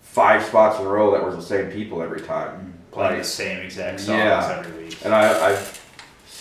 [0.00, 2.74] five spots in a row that were the same people every time.
[2.90, 4.56] Playing Like, the same exact songs Yeah.
[4.64, 4.98] every week.
[5.04, 5.75] And I, I've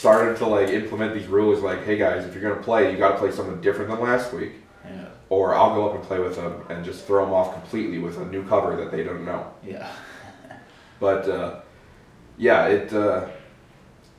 [0.05, 3.17] started to like implement these rules like, hey guys, if you're gonna play, you gotta
[3.17, 4.51] play something different than last week.
[4.85, 5.05] Yeah.
[5.29, 8.19] Or I'll go up and play with them and just throw them off completely with
[8.19, 9.51] a new cover that they don't know.
[9.63, 9.91] Yeah.
[10.97, 11.59] But uh,
[12.37, 13.27] yeah, it uh,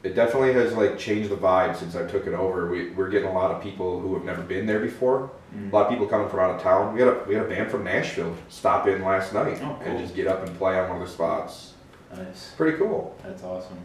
[0.03, 2.69] it definitely has like changed the vibe since I took it over.
[2.71, 5.31] We, we're getting a lot of people who have never been there before.
[5.55, 5.73] Mm.
[5.73, 6.93] A lot of people coming from out of town.
[6.93, 9.99] We had a we had a band from Nashville stop in last night Oh, and
[9.99, 11.73] just get up and play on one of the spots.
[12.15, 12.53] Nice.
[12.59, 13.17] Pretty cool.
[13.25, 13.79] That's awesome.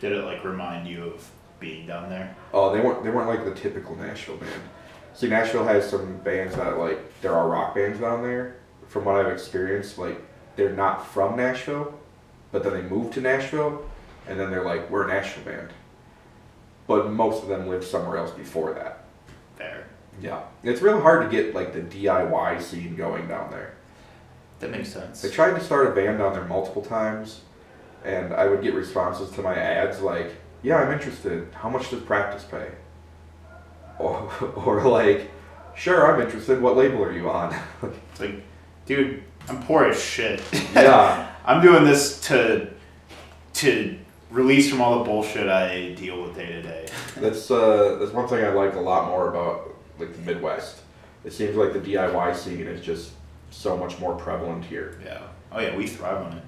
[0.00, 2.34] Did it like remind you of being down there?
[2.52, 4.62] Oh, they weren't they weren't like the typical Nashville band.
[5.14, 8.56] See, Nashville has some bands that like there are rock bands down there.
[8.88, 10.20] From what I've experienced, like
[10.56, 11.98] they're not from Nashville,
[12.52, 13.84] but then they move to Nashville,
[14.28, 15.70] and then they're like we're a Nashville band.
[16.86, 19.04] But most of them lived somewhere else before that.
[19.58, 19.88] There.
[20.20, 23.74] Yeah, it's really hard to get like the DIY scene going down there.
[24.60, 25.24] That makes sense.
[25.24, 27.42] I tried to start a band down there multiple times,
[28.04, 30.32] and I would get responses to my ads like,
[30.66, 31.46] "Yeah, I'm interested.
[31.54, 32.68] How much does practice pay?"
[33.98, 35.30] Or, or like,
[35.76, 36.60] "Sure, I'm interested.
[36.60, 38.42] What label are you on?" It's like,
[38.84, 40.42] dude, I'm poor as shit.
[40.74, 42.68] yeah, I'm doing this to
[43.54, 43.98] to
[44.30, 46.88] release from all the bullshit I deal with day to day.
[47.16, 50.82] that's uh, that's one thing I like a lot more about like the Midwest.
[51.24, 53.12] It seems like the DIY scene is just
[53.50, 55.00] so much more prevalent here.
[55.04, 55.22] Yeah.
[55.52, 56.42] Oh yeah, we thrive on it.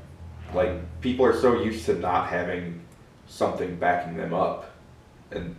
[0.55, 2.81] Like people are so used to not having
[3.29, 4.71] something backing them up,
[5.31, 5.55] and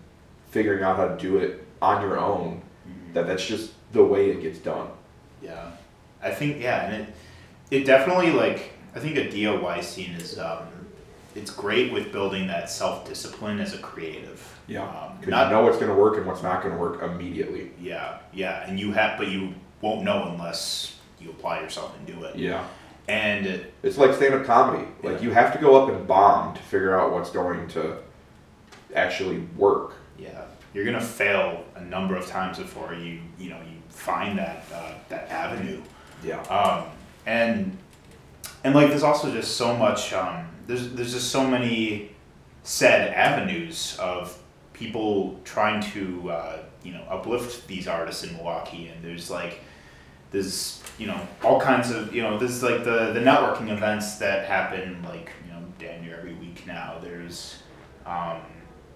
[0.51, 2.61] figuring out how to do it on your own
[3.13, 4.87] that that's just the way it gets done.
[5.41, 5.71] Yeah,
[6.21, 7.15] I think yeah, and it
[7.71, 10.67] it definitely like I think a DIY scene is um,
[11.35, 14.57] it's great with building that self discipline as a creative.
[14.83, 17.01] Um, because not you know what's going to work and what's not going to work
[17.01, 17.71] immediately.
[17.79, 22.23] yeah, yeah, and you have, but you won't know unless you apply yourself and do
[22.25, 22.35] it.
[22.35, 22.65] Yeah,
[23.09, 24.87] And it's like stand-up comedy.
[25.03, 25.21] Like Yeah.
[25.23, 27.97] you have to go up and bomb to figure out what's going to
[28.95, 29.93] actually work.
[30.17, 30.41] yeah,
[30.73, 34.91] you're gonna fail a number of times before you you know you find that uh,
[35.09, 35.81] that avenue.
[36.23, 36.85] Yeah, um,
[37.25, 37.77] and
[38.63, 42.11] and like there's also just so much um, there's there's just so many
[42.63, 44.37] said avenues of
[44.73, 49.61] people trying to uh, you know uplift these artists in Milwaukee and there's like
[50.31, 54.45] there's you know all kinds of you know there's like the the networking events that
[54.45, 56.97] happen like you know damn near every week now.
[57.01, 57.63] There's
[58.05, 58.41] um,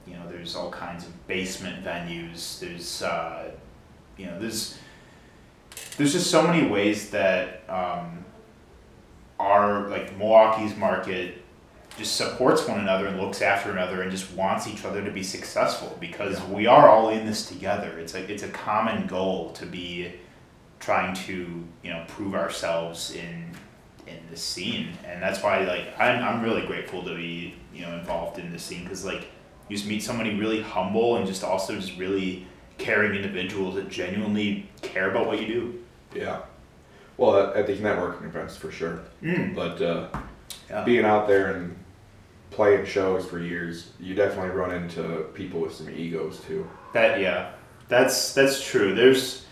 [0.06, 2.60] you know there's all kinds of basement venues.
[2.60, 3.52] There's uh,
[4.17, 4.78] you know there's
[5.98, 8.26] there's just so many ways that um,
[9.39, 11.39] our like Milwaukee's market
[11.98, 15.22] just supports one another and looks after another and just wants each other to be
[15.22, 18.00] successful because we are all in this together.
[18.00, 20.13] It's a it's a common goal to be
[20.84, 23.50] trying to you know prove ourselves in
[24.06, 27.98] in this scene and that's why like I'm, I'm really grateful to be you know
[27.98, 29.28] involved in this scene because like
[29.69, 32.46] you just meet somebody really humble and just also just really
[32.78, 35.84] caring individuals that genuinely care about what you do
[36.15, 36.41] yeah.
[37.17, 39.02] Well, at, at these networking events for sure.
[39.22, 39.56] mm.
[39.56, 40.08] But uh,
[40.69, 40.84] yeah.
[40.84, 41.76] being out there and
[42.52, 46.67] playing shows for years, you definitely run into people with some egos too.
[46.93, 47.52] That yeah,
[47.88, 48.96] that's that's true.
[48.96, 49.42] There's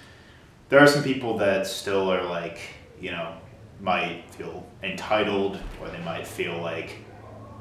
[0.71, 2.59] there are some people that still are like
[2.99, 3.35] you know
[3.81, 6.97] might feel entitled or they might feel like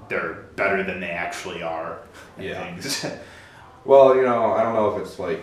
[0.08, 1.98] they're better than they actually are.
[2.38, 2.64] Yeah.
[2.64, 3.04] Things.
[3.82, 5.42] Well, you know, I don't know if it's like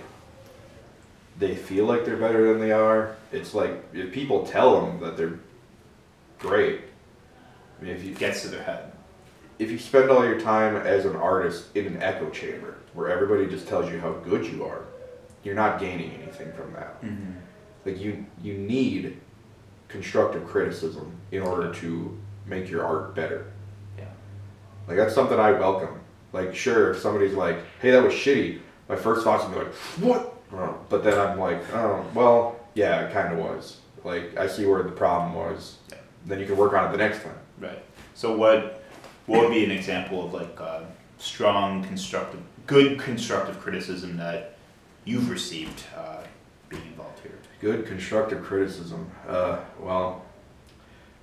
[1.40, 3.16] they feel like they're better than they are.
[3.32, 5.40] It's like if people tell them that they're
[6.38, 6.82] great.
[7.80, 8.92] I mean, if you it gets to their head.
[9.58, 13.48] if you spend all your time as an artist in an echo chamber where everybody
[13.48, 14.84] just tells you how good you are,
[15.44, 17.02] you're not gaining anything from that.
[17.02, 17.32] Mm-hmm.
[17.88, 19.18] Like you you need
[19.88, 23.46] constructive criticism in order to make your art better.
[23.98, 24.10] Yeah.
[24.90, 26.02] Like that's something I welcome.
[26.34, 29.74] Like sure, if somebody's like, "Hey, that was shitty," my first thoughts would be like,
[30.02, 34.48] "What?" Oh, But then I'm like, "Oh, well, yeah, it kind of was." Like I
[34.48, 35.78] see where the problem was.
[35.90, 36.00] Yeah.
[36.26, 37.40] Then you can work on it the next time.
[37.58, 37.82] Right.
[38.16, 38.84] So what
[39.28, 40.82] what would be an example of like uh,
[41.20, 44.58] strong constructive, good constructive criticism that
[45.06, 46.24] you've received uh,
[46.68, 47.17] being involved?
[47.60, 49.10] Good constructive criticism.
[49.28, 50.24] Uh, well,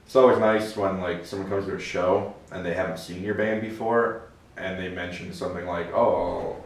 [0.04, 3.34] it's always nice when like someone comes to a show and they haven't seen your
[3.34, 4.22] band before,
[4.56, 6.56] and they mention something like, "Oh,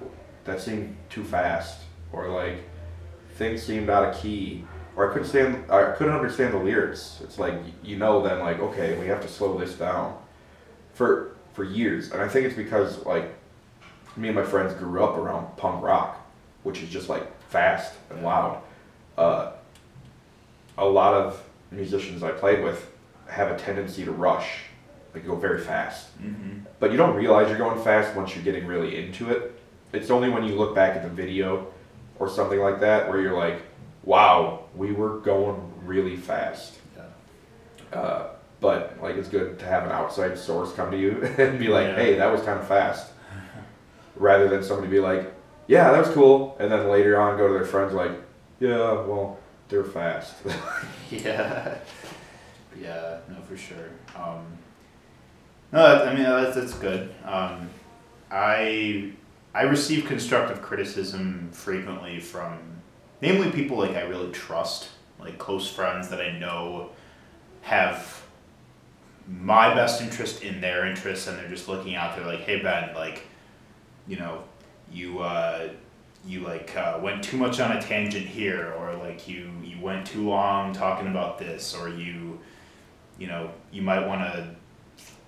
[0.44, 1.81] that seemed too fast,"
[2.12, 2.64] or like,
[3.35, 4.64] "Things seemed out of key,"
[4.96, 7.20] or I couldn't stand, I couldn't understand the lyrics.
[7.22, 10.16] It's like you know then like, okay, we have to slow this down.
[10.94, 13.35] For for years, and I think it's because like
[14.16, 16.26] me and my friends grew up around punk rock,
[16.62, 18.62] which is just like fast and loud.
[19.16, 19.52] Uh,
[20.79, 22.91] a lot of musicians I played with
[23.27, 24.61] have a tendency to rush,
[25.12, 26.17] like go very fast.
[26.23, 26.61] Mm-hmm.
[26.81, 29.61] But you don't realize you're going fast once you're getting really into it.
[29.93, 31.67] It's only when you look back at the video
[32.19, 33.62] or something like that where you're like,
[34.05, 36.79] wow, we were going really fast.
[36.97, 37.99] Yeah.
[37.99, 38.27] Uh,
[38.61, 41.88] but like it's good to have an outside source come to you and be like,
[41.88, 41.97] Yeah.
[41.97, 43.12] hey, that was kind of fast.
[44.17, 45.33] Rather than somebody be like,
[45.67, 46.57] yeah, that was cool.
[46.59, 48.12] And then later on go to their friends like,
[48.59, 50.35] yeah, well, they're fast.
[51.11, 51.76] Yeah,
[52.78, 53.88] yeah, no, for sure.
[54.14, 54.44] Um,
[55.72, 57.14] no, that- I mean that's, that's good.
[57.24, 57.68] Um,
[58.31, 59.12] I
[59.54, 62.59] I receive constructive criticism frequently from,
[63.22, 66.90] namely people like I really trust, like close friends that I know
[67.62, 68.22] have
[69.26, 72.94] my best interest in their interests, and they're just looking out there like, hey Ben,
[72.94, 73.22] like,
[74.07, 74.44] you know,
[74.92, 75.68] you uh,
[76.26, 80.07] you like uh, went too much on a tangent here, or like you you went
[80.07, 82.38] too long talking about this, or you,
[83.18, 84.54] you know, you might want to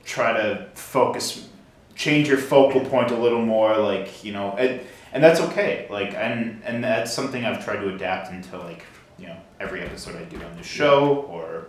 [0.05, 1.49] try to focus,
[1.95, 4.81] change your focal point a little more, like you know, and
[5.13, 5.87] and that's okay.
[5.91, 8.85] Like and and that's something I've tried to adapt into like
[9.19, 11.69] you know every episode I do on the show, or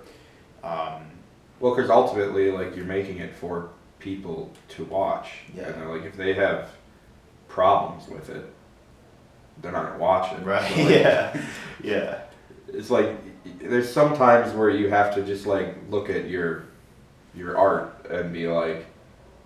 [0.64, 1.06] um,
[1.60, 5.30] well, because ultimately, like you're making it for people to watch.
[5.56, 5.70] Yeah.
[5.70, 6.70] And like, if they have
[7.48, 8.52] problems with it,
[9.62, 10.44] they're not gonna watch it.
[10.46, 11.42] right, like, yeah,
[11.84, 12.20] yeah,
[12.68, 13.16] it's like
[13.60, 16.66] there's some times where you have to just like look at your
[17.36, 18.86] your art and be like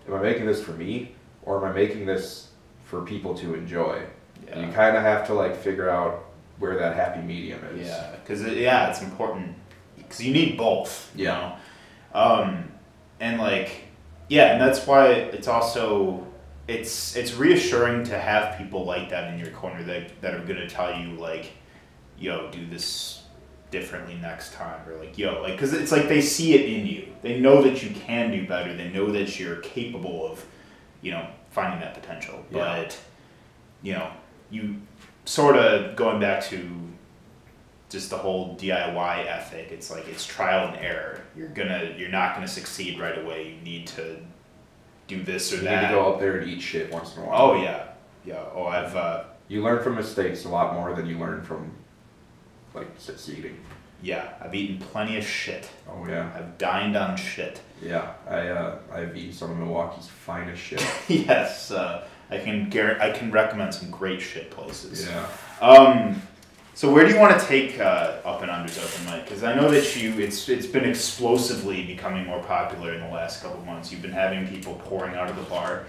[0.08, 2.50] am i making this for me or am i making this
[2.84, 4.02] for people to enjoy
[4.48, 4.60] yeah.
[4.66, 6.26] you kind of have to like figure out
[6.60, 9.56] where that happy medium is Yeah, because it, yeah, it's important
[9.98, 11.12] because you need both.
[11.16, 11.58] You Yeah.
[12.14, 12.72] know, um,
[13.20, 13.84] and like
[14.30, 16.25] yeah, and that's why it's also
[16.68, 20.68] it's it's reassuring to have people like that in your corner that that are gonna
[20.70, 21.52] tell you like,
[22.18, 23.22] yo, do this
[23.72, 27.08] differently next time or like yo like because it's like they see it in you
[27.24, 30.46] they know that you can do better they know that you're capable of
[31.02, 32.60] you know finding that potential Yeah.
[32.84, 32.98] but
[33.82, 34.12] you know
[34.50, 34.76] you
[35.26, 36.70] sort of going back to
[37.90, 39.72] just the whole DIY ethic.
[39.72, 41.22] It's like it's trial and error.
[41.36, 43.56] You're gonna you're not gonna succeed right away.
[43.58, 44.18] You need to
[45.08, 45.90] do this or you need that.
[45.90, 47.88] to go out there and eat shit once in a while oh yeah,
[48.26, 48.44] yeah.
[48.54, 51.72] Oh, I've uh, you learn from mistakes a lot more than you learn from
[52.74, 53.58] like succeeding
[54.02, 54.34] yeah.
[54.42, 55.68] I've eaten plenty of shit.
[55.90, 57.62] oh yeah I've dined on shit.
[57.82, 63.04] yeah i uh i've eaten some of milwaukee's finest shit yes, uh, I can guarantee.
[63.06, 65.08] I can recommend some great shit places.
[65.08, 65.28] yeah
[65.62, 66.22] Um,
[66.76, 69.24] so where do you want to take uh, Up and Under's Open Mic?
[69.24, 73.42] Because I know that you, it's it's been explosively becoming more popular in the last
[73.42, 73.94] couple months.
[73.94, 75.86] You've been having people pouring out of the bar.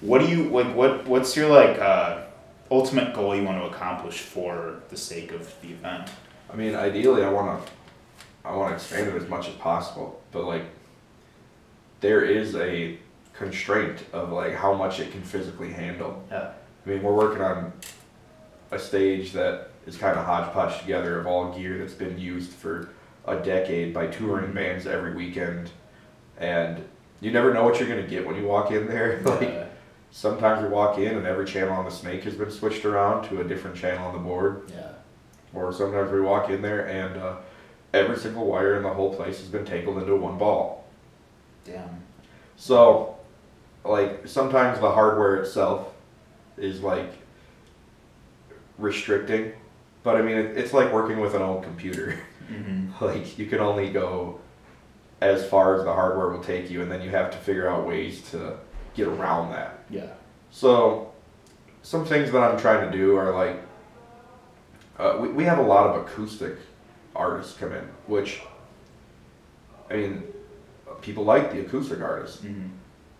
[0.00, 0.72] What do you like?
[0.74, 2.22] What what's your like uh,
[2.70, 6.08] ultimate goal you want to accomplish for the sake of the event?
[6.48, 7.72] I mean, ideally, I want to,
[8.44, 10.22] I want to expand it as much as possible.
[10.30, 10.64] But like,
[12.00, 12.98] there is a
[13.32, 16.22] constraint of like how much it can physically handle.
[16.30, 16.52] Yeah.
[16.86, 17.72] I mean, we're working on
[18.70, 22.90] a stage that is kind of hodgepodge together of all gear that's been used for
[23.26, 25.70] a decade by touring bands every weekend,
[26.38, 26.82] and
[27.20, 29.20] you never know what you're gonna get when you walk in there.
[29.24, 29.70] like,
[30.10, 33.40] sometimes you walk in and every channel on the snake has been switched around to
[33.40, 34.62] a different channel on the board.
[34.70, 34.92] yeah.
[35.52, 37.36] Or sometimes we walk in there and uh,
[37.92, 40.86] every single wire in the whole place has been tangled into one ball.
[41.64, 42.02] Damn.
[42.56, 43.16] So,
[43.84, 45.92] like, sometimes the hardware itself
[46.56, 47.12] is like
[48.78, 49.52] restricting.
[50.02, 52.18] But I mean, it, it's like working with an old computer.
[52.50, 53.04] Mm-hmm.
[53.04, 54.40] like, you can only go
[55.20, 57.86] as far as the hardware will take you, and then you have to figure out
[57.86, 58.56] ways to
[58.94, 59.84] get around that.
[59.88, 60.08] Yeah.
[60.50, 61.12] So,
[61.82, 63.62] some things that I'm trying to do are like,
[64.98, 66.56] uh, we, we have a lot of acoustic
[67.14, 68.40] artists come in, which,
[69.88, 70.24] I mean,
[71.00, 72.42] people like the acoustic artists.
[72.42, 72.68] Mm-hmm.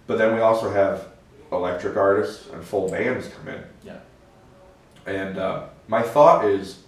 [0.06, 1.08] But then we also have
[1.52, 3.62] electric artists and full bands come in.
[3.84, 3.98] Yeah.
[5.06, 6.78] And uh, my thought is,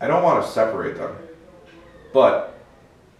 [0.00, 1.14] I don't want to separate them,
[2.14, 2.56] but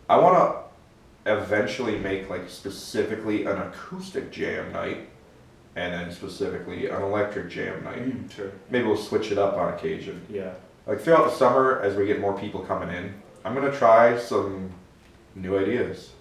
[0.09, 5.09] I want to eventually make like specifically an acoustic jam night,
[5.75, 8.05] and then specifically an electric jam night.
[8.05, 8.53] Mm, sure.
[8.71, 10.25] Maybe we'll switch it up on occasion.
[10.31, 10.53] Yeah.
[10.87, 13.13] Like throughout the summer, as we get more people coming in,
[13.45, 14.71] I'm gonna try some
[15.35, 16.13] new ideas.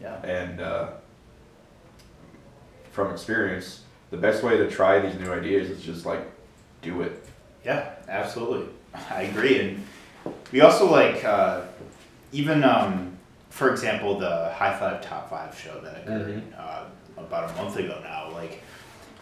[0.00, 0.24] Yeah.
[0.24, 0.90] And uh,
[2.92, 6.22] from experience, the best way to try these new ideas is just like
[6.82, 7.20] do it.
[7.64, 8.68] Yeah, absolutely.
[9.10, 9.60] I agree.
[9.60, 9.86] And
[10.52, 11.62] we also like, uh,
[12.32, 13.16] even, um,
[13.50, 16.84] for example, the High Five Top 5 show that occurred uh,
[17.16, 18.30] about a month ago now.
[18.32, 18.62] Like,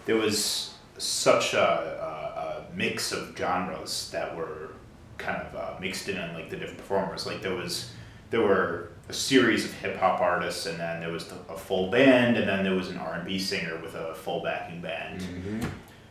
[0.06, 4.70] there was such a, a, a mix of genres that were
[5.18, 7.26] kind of uh, mixed in on like the different performers.
[7.26, 7.90] Like, there was,
[8.30, 11.90] there were a series of hip hop artists, and then there was the, a full
[11.90, 15.20] band, and then there was an R and B singer with a full backing band.
[15.20, 15.68] Mm-hmm.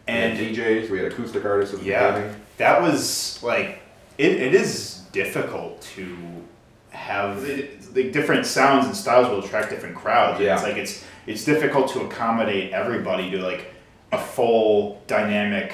[0.08, 2.12] And we DJs, we had acoustic artists at the Yeah.
[2.12, 2.36] beginning.
[2.58, 3.80] that was like
[4.18, 6.16] it, it is difficult to
[6.92, 10.40] have it, like different sounds and styles will attract different crowds.
[10.40, 10.68] And It's Yeah.
[10.68, 13.74] like it's it's difficult to accommodate everybody to like
[14.12, 15.74] a full dynamic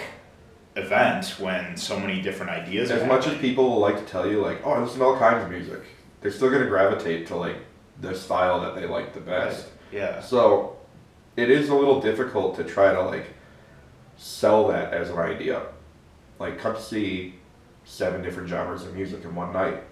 [0.76, 2.92] event when so many different ideas.
[2.92, 5.06] As are much as people will like to tell you, like, oh, I listen to
[5.06, 5.80] all kinds of music,
[6.22, 7.56] they're still gonna gravitate to like
[8.02, 9.68] the style that they like the best.
[9.92, 10.76] yeah, So
[11.36, 13.26] it is a little difficult to try to like
[14.18, 15.64] sell that as an idea.
[16.40, 17.36] Like come see
[17.86, 19.84] seven different genres of music in one night.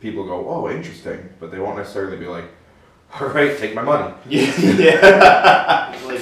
[0.00, 2.44] People go, oh, interesting, but they won't necessarily be like,
[3.18, 4.12] all right, take my money.
[4.28, 6.20] yeah, like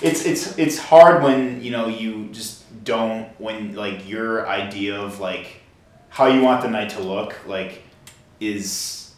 [0.00, 5.18] it's it's it's hard when you know you just don't when like your idea of
[5.20, 5.60] like
[6.08, 7.82] how you want the night to look like
[8.40, 9.14] is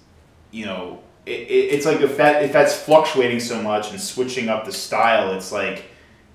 [0.50, 4.48] you know it, it, it's like if that if that's fluctuating so much and switching
[4.48, 5.89] up the style it's like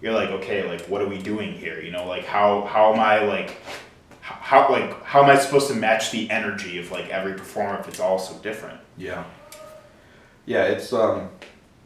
[0.05, 1.81] you're like okay like what are we doing here?
[1.81, 3.57] You know like how how am i like
[4.21, 7.87] how like how am i supposed to match the energy of like every performer if
[7.87, 8.79] it's all so different?
[8.97, 9.23] Yeah.
[10.45, 11.29] Yeah, it's um,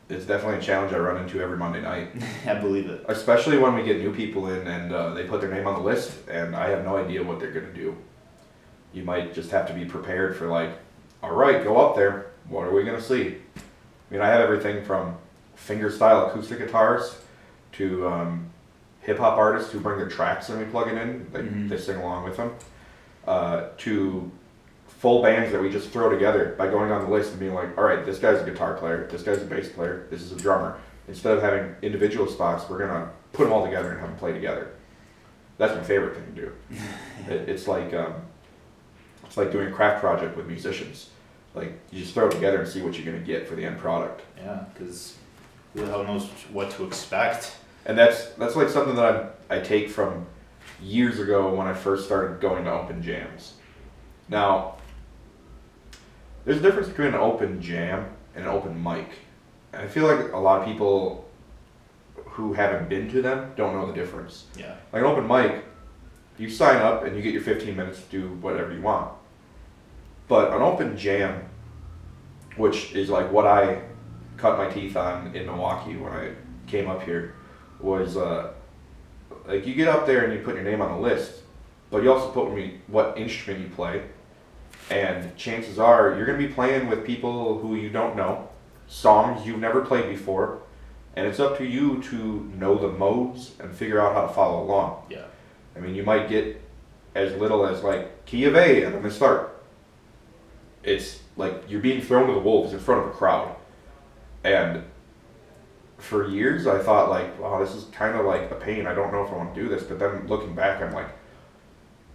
[0.09, 2.09] it's definitely a challenge I run into every Monday night.
[2.45, 3.05] i believe it.
[3.07, 5.81] Especially when we get new people in and uh, they put their name on the
[5.81, 7.95] list and i have no idea what they're to do.
[8.91, 10.71] You might just have to be prepared for like
[11.23, 12.31] all right go up there.
[12.49, 13.37] What are we to see?
[13.55, 15.15] I mean i have everything from
[15.55, 17.15] finger style acoustic guitars
[17.73, 18.49] to um,
[19.01, 21.69] hip-hop artists who bring their tracks and we plug it in they, Mhm.
[21.69, 22.53] they sing along with them
[23.27, 24.29] uh, to
[24.87, 27.77] full bands that we just throw together by going on the list and being like
[27.77, 30.35] all right this guy's a guitar player this guy's a bass player this is a
[30.35, 34.17] drummer instead of having individual spots, we're gonna put them all together and have them
[34.19, 34.67] play together.
[35.57, 36.51] That's my favorite thing to do.
[37.33, 38.13] it, it's like um,
[39.25, 41.09] it's like doing a craft project with musicians.
[41.55, 43.79] Like you just throw it together and see what you're gonna get for the end
[43.79, 44.21] product.
[44.37, 45.17] Yeah, because
[45.73, 47.55] who the hell knows what to expect?
[47.85, 49.05] And that's that's like something that
[49.49, 50.27] I I take from
[50.81, 53.55] years ago when I first started going to open jams.
[54.29, 54.75] Now,
[56.45, 58.05] there's a difference between an open jam
[58.35, 59.09] and an open mic.
[59.73, 61.27] And I feel like a lot of people
[62.15, 64.45] who haven't been to them don't know the difference.
[64.57, 64.75] Yeah.
[64.93, 65.63] Like an open mic,
[66.37, 69.11] you sign up and you get your 15 minutes to do whatever you want.
[70.27, 71.43] But an open jam,
[72.55, 73.81] which is like what I
[74.37, 76.31] cut my teeth on in Milwaukee when I
[76.67, 77.35] came up here,
[77.79, 78.51] was uh,
[79.47, 81.41] like you get up there and you put your name on the list,
[81.89, 84.03] but you also put me what instrument you play,
[84.89, 88.49] and chances are you're gonna be playing with people who you don't know,
[88.87, 90.61] songs you've never played before,
[91.15, 94.63] and it's up to you to know the modes and figure out how to follow
[94.63, 95.03] along.
[95.09, 95.25] Yeah.
[95.75, 96.61] I mean, you might get
[97.15, 99.55] as little as like key of A and then the start.
[100.83, 103.55] It's like you're being thrown to the wolves in front of a crowd.
[104.43, 104.83] And
[105.99, 108.87] for years, I thought like, wow, this is kind of like a pain.
[108.87, 109.83] I don't know if I want to do this.
[109.83, 111.09] But then looking back, I'm like,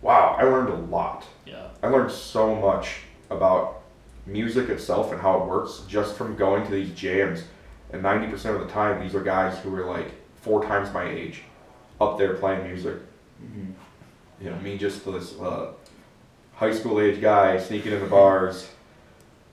[0.03, 1.27] wow, I learned a lot.
[1.47, 1.69] Yeah.
[1.83, 3.83] I learned so much about
[4.27, 7.45] music itself and how it works just from going to these jams.
[7.93, 10.11] And 90% of the time, these are guys who are like
[10.41, 11.43] four times my age
[12.01, 12.97] up there playing music.
[13.43, 13.71] Mm-hmm.
[14.43, 15.73] You know, me just this uh,
[16.55, 18.69] high school age guy sneaking in the bars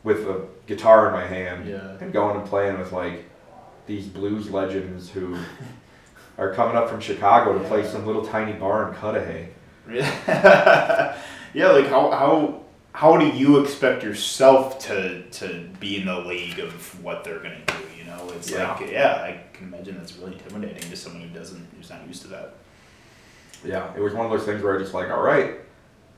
[0.03, 1.97] with a guitar in my hand Yeah.
[2.01, 3.25] and going and playing with like
[3.91, 5.37] these blues legends who
[6.37, 9.47] are coming up from Chicago to play some little tiny bar in Cudahy.
[9.91, 11.17] Yeah.
[11.53, 11.67] yeah.
[11.71, 12.61] Like how how
[12.93, 17.59] how do you expect yourself to to be in the league of what they're gonna
[17.67, 17.73] do?
[17.97, 18.71] You know, it's Yeah.
[18.75, 22.21] like yeah, I can imagine that's really intimidating to someone who doesn't who's not used
[22.21, 22.53] to that.
[23.65, 25.55] Yeah, it was one of those things where I just like, all right,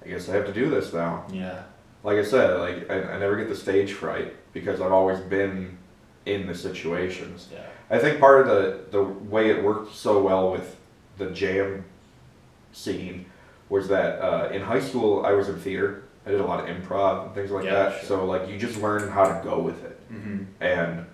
[0.05, 1.25] I guess I have to do this now.
[1.31, 1.63] Yeah.
[2.03, 5.77] Like I said, like I, I never get the stage fright because I've always been
[6.25, 7.47] in the situations.
[7.51, 7.65] Yeah.
[7.89, 10.75] I think part of the the way it worked so well with
[11.17, 11.85] the jam
[12.71, 13.25] scene
[13.69, 16.03] was that uh, in high school I was in theater.
[16.25, 17.99] I did a lot of improv and things like Yeah, that.
[17.99, 18.07] sure.
[18.07, 20.43] So like you just learn how to go with it, Mm-hmm.
[20.63, 21.05] and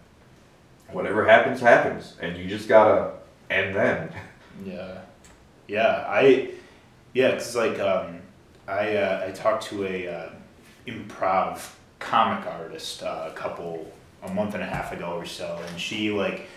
[0.92, 3.12] whatever happens happens, and you just gotta
[3.50, 4.12] and then.
[4.64, 5.00] Yeah,
[5.68, 6.06] yeah.
[6.08, 6.52] I
[7.14, 8.20] yeah, it's like um,
[8.68, 10.30] I uh, I talked to a uh,
[10.88, 13.92] improv comic artist uh, a couple
[14.24, 16.48] a month and a half ago or so, and she like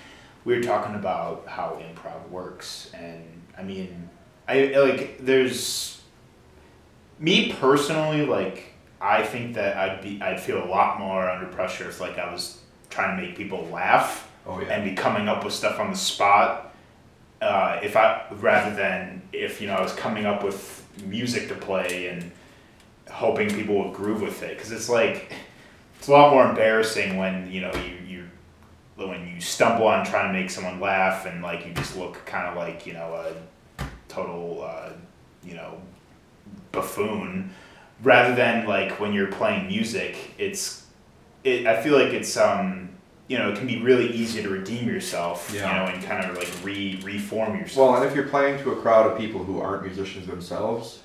[0.45, 3.25] we were talking about how improv works, and
[3.57, 4.09] I mean,
[4.49, 6.01] I like there's
[7.19, 11.89] me personally like I think that I'd be I'd feel a lot more under pressure
[11.89, 12.61] if like I was
[12.91, 16.75] trying to make people laugh Oh and be coming up with stuff on the spot.
[17.41, 21.55] Uh, if I rather than if you know I was coming up with music to
[21.55, 22.31] play and
[23.09, 25.33] hoping people would groove with it, because it's like
[26.03, 30.33] it's a lot more embarrassing when you know you you when you stumble on trying
[30.33, 33.15] to make someone laugh and like you just look kind of like you know
[33.79, 34.91] a total uh,
[35.45, 35.81] you know
[36.73, 37.53] buffoon
[38.03, 40.87] rather than like when you're playing music it's
[41.45, 42.89] it i feel like it's um
[43.29, 45.69] you know it can be really easy to redeem yourself Yeah.
[45.69, 48.73] you know and kind of like re reform yourself Well, and if you're playing to
[48.73, 50.99] a crowd of people who aren't musicians themselves,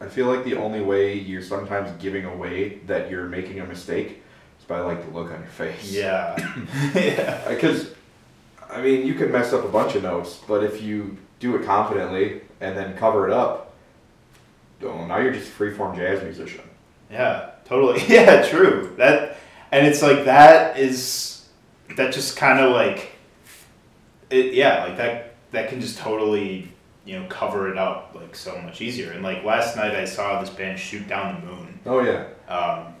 [0.00, 4.18] I feel like the only way you're sometimes giving away that you're making a mistake
[4.62, 5.92] is by like the look on your face.
[5.92, 6.36] yeah
[6.94, 7.90] yeah Because,
[8.70, 11.64] I mean, you can mess up a bunch of notes, but if you do it
[11.64, 13.74] confidently and then cover it up,
[14.84, 16.64] oh, now you're just a freeform jazz musician.
[17.10, 18.02] Yeah, totally.
[18.08, 18.94] Yeah, true.
[18.96, 19.36] That
[19.70, 21.46] and it's like that is
[21.96, 23.10] that just kind of like
[24.30, 26.68] it yeah, like that that can just totally,
[27.04, 29.12] you know, cover it up like so much easier.
[29.12, 31.80] And like last night I saw this band Shoot Down the Moon.
[31.84, 32.26] Oh yeah.
[32.48, 32.91] Um,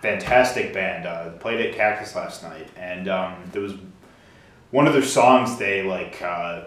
[0.00, 1.06] fantastic band.
[1.06, 3.74] Uh, played at Cactus last night, and um, there was
[4.70, 5.58] one of their songs.
[5.58, 6.64] They like uh,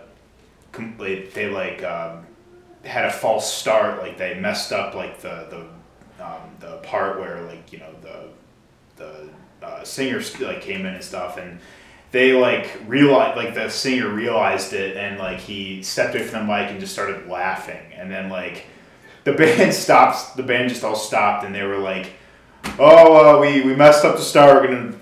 [0.72, 2.26] com- they, like um,
[2.84, 4.00] had a false start.
[4.00, 5.48] Like they messed up like the
[6.18, 8.30] the um, the part where like you know the
[8.98, 11.60] the uh, singer like came in and stuff and.
[12.12, 16.54] They like realized, like the singer realized it, and like he stepped away from the
[16.54, 18.68] mic and just started laughing, and then like
[19.24, 20.30] the band stops.
[20.34, 22.12] The band just all stopped, and they were like,
[22.80, 24.62] "Oh, uh, we we messed up the start.
[24.62, 24.96] We're gonna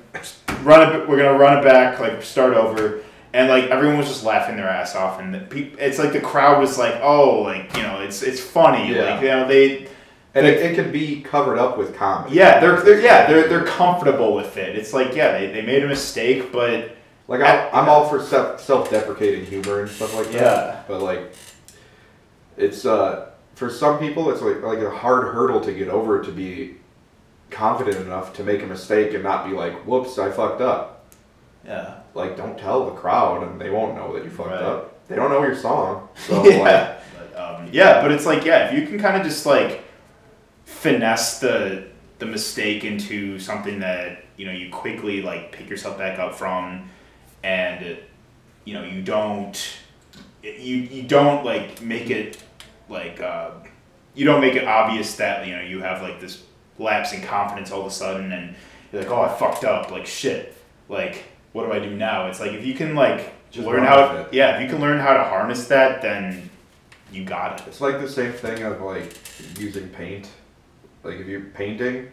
[0.63, 1.07] run it.
[1.09, 1.99] We're gonna run it back.
[1.99, 3.01] Like start over."
[3.33, 6.19] And like everyone was just laughing their ass off, and the peop it's like the
[6.19, 9.13] crowd was like, "Oh, like you know, it's it's funny." Yeah.
[9.13, 9.87] Like you know, they
[10.33, 12.35] And it, it can be covered up with comedy.
[12.35, 14.75] yeah, they're, they're yeah they're they're comfortable with it.
[14.77, 16.91] It's like yeah, they, they made a mistake, but
[17.27, 20.41] Like I, I'm all for self self-deprecating humor and stuff like that.
[20.41, 20.83] Yeah.
[20.87, 21.33] But like,
[22.57, 26.31] it's uh for some people it's like like a hard hurdle to get over to
[26.31, 26.75] be
[27.51, 31.05] confident enough to make a mistake and not be like, "Whoops, I fucked up."
[31.65, 34.61] yeah, Like, don't tell the crowd and they won't know that you fucked Right.
[34.63, 35.07] up.
[35.07, 36.99] They don't know your song, so like, yeah.
[37.33, 39.83] But, um, yeah, but it's like yeah, if you can kind of just like
[40.65, 41.85] finesse the
[42.19, 46.89] the mistake into something that you know you quickly like pick yourself back up from,
[47.43, 47.97] and
[48.65, 49.77] you know you don't
[50.43, 52.41] you you don't like make it
[52.89, 53.51] like uh,
[54.15, 56.43] you don't make it obvious that you know you have like this
[56.81, 58.55] lapse in confidence all of a sudden and
[58.91, 60.55] you're like oh I fucked up like shit
[60.89, 61.23] like
[61.53, 62.27] what do I do now?
[62.27, 64.33] It's like if you can like Just learn how it.
[64.33, 66.49] yeah if you can learn how to harness that then
[67.11, 67.67] you got it.
[67.67, 69.13] it's like the same thing of like
[69.59, 70.29] using paint.
[71.03, 72.09] Like if you're painting,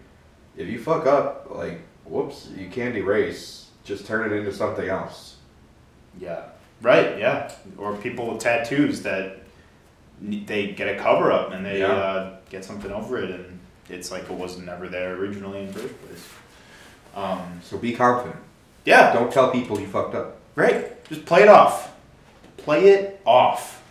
[0.56, 3.68] if you fuck up, like, whoops, you can't erase.
[3.84, 5.36] Just turn it into something else.
[6.18, 6.46] Yeah.
[6.82, 7.16] Right.
[7.18, 7.52] Yeah.
[7.76, 9.38] Or people with tattoos that
[10.20, 11.92] they get a cover up and they Yeah.
[11.92, 13.57] uh, get something over it, and
[13.89, 16.28] it's like it was never there originally in the first place.
[17.14, 18.36] Um, So be confident.
[18.84, 19.12] yeah.
[19.12, 20.36] Don't tell people you fucked up.
[20.55, 21.03] Right.
[21.09, 21.95] Just play it off.
[22.59, 23.82] Play it off.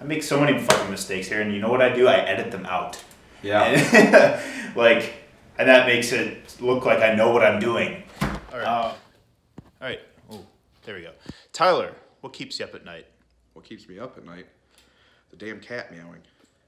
[0.00, 2.06] I make so many fucking mistakes here, and you know what I do?
[2.08, 3.02] I edit them out.
[3.42, 4.40] And,
[4.76, 5.14] like,
[5.58, 8.02] and that makes it look like I know what I'm doing.
[8.22, 8.66] All right.
[8.66, 8.96] all
[9.80, 10.00] right.
[10.30, 10.44] Oh,
[10.84, 11.12] there we go.
[11.52, 13.06] Tyler, what keeps you up at night?
[13.54, 14.46] What keeps me up at night?
[15.30, 16.20] The damn cat meowing.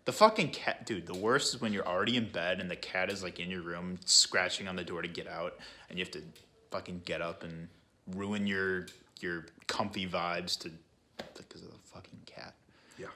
[0.06, 1.06] The fucking cat, dude.
[1.06, 3.62] The worst is when you're already in bed and the cat is like in your
[3.62, 6.22] room, scratching on the door to get out, and you have to
[6.70, 7.68] fucking get up and
[8.16, 8.86] ruin your
[9.20, 10.70] your comfy vibes to
[11.36, 12.54] because of the fucking cat.
[12.98, 13.06] Yeah.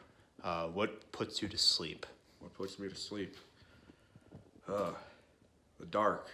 [0.43, 2.07] Uh, what puts you to sleep?
[2.41, 3.37] What puts me to sleep?
[4.69, 4.91] Uh,
[5.81, 6.29] the dark.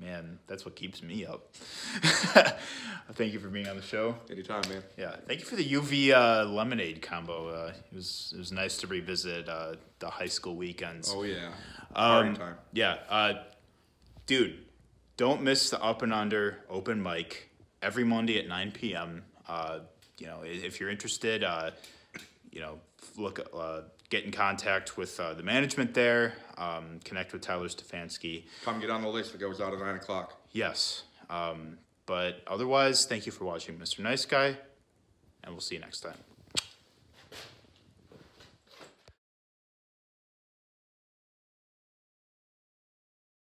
[0.00, 1.54] Man, that's what keeps me up.
[3.12, 4.16] Thank you for being on the show.
[4.30, 4.82] Anytime, man.
[4.96, 7.48] Yeah, thank you for the UV uh, lemonade combo.
[7.48, 11.12] Uh, it was it was nice to revisit uh, the high school weekends.
[11.14, 11.50] Oh yeah.
[11.94, 12.56] Um, time.
[12.72, 13.34] Yeah, uh,
[14.26, 14.64] dude,
[15.16, 17.50] don't miss the Up and Under open mic
[17.82, 19.22] every Monday at 9 p.m.
[19.46, 19.80] Uh,
[20.18, 21.70] you know, if you're interested, uh,
[22.50, 22.80] you know,
[23.16, 26.34] look, uh, get in contact with uh, the management there.
[26.56, 28.44] Um, connect with Tyler Stefanski.
[28.64, 30.40] Come get on the list that goes out at nine o'clock.
[30.52, 34.00] Yes, um, but otherwise, thank you for watching, Mr.
[34.00, 34.56] Nice Guy,
[35.42, 36.14] and we'll see you next time.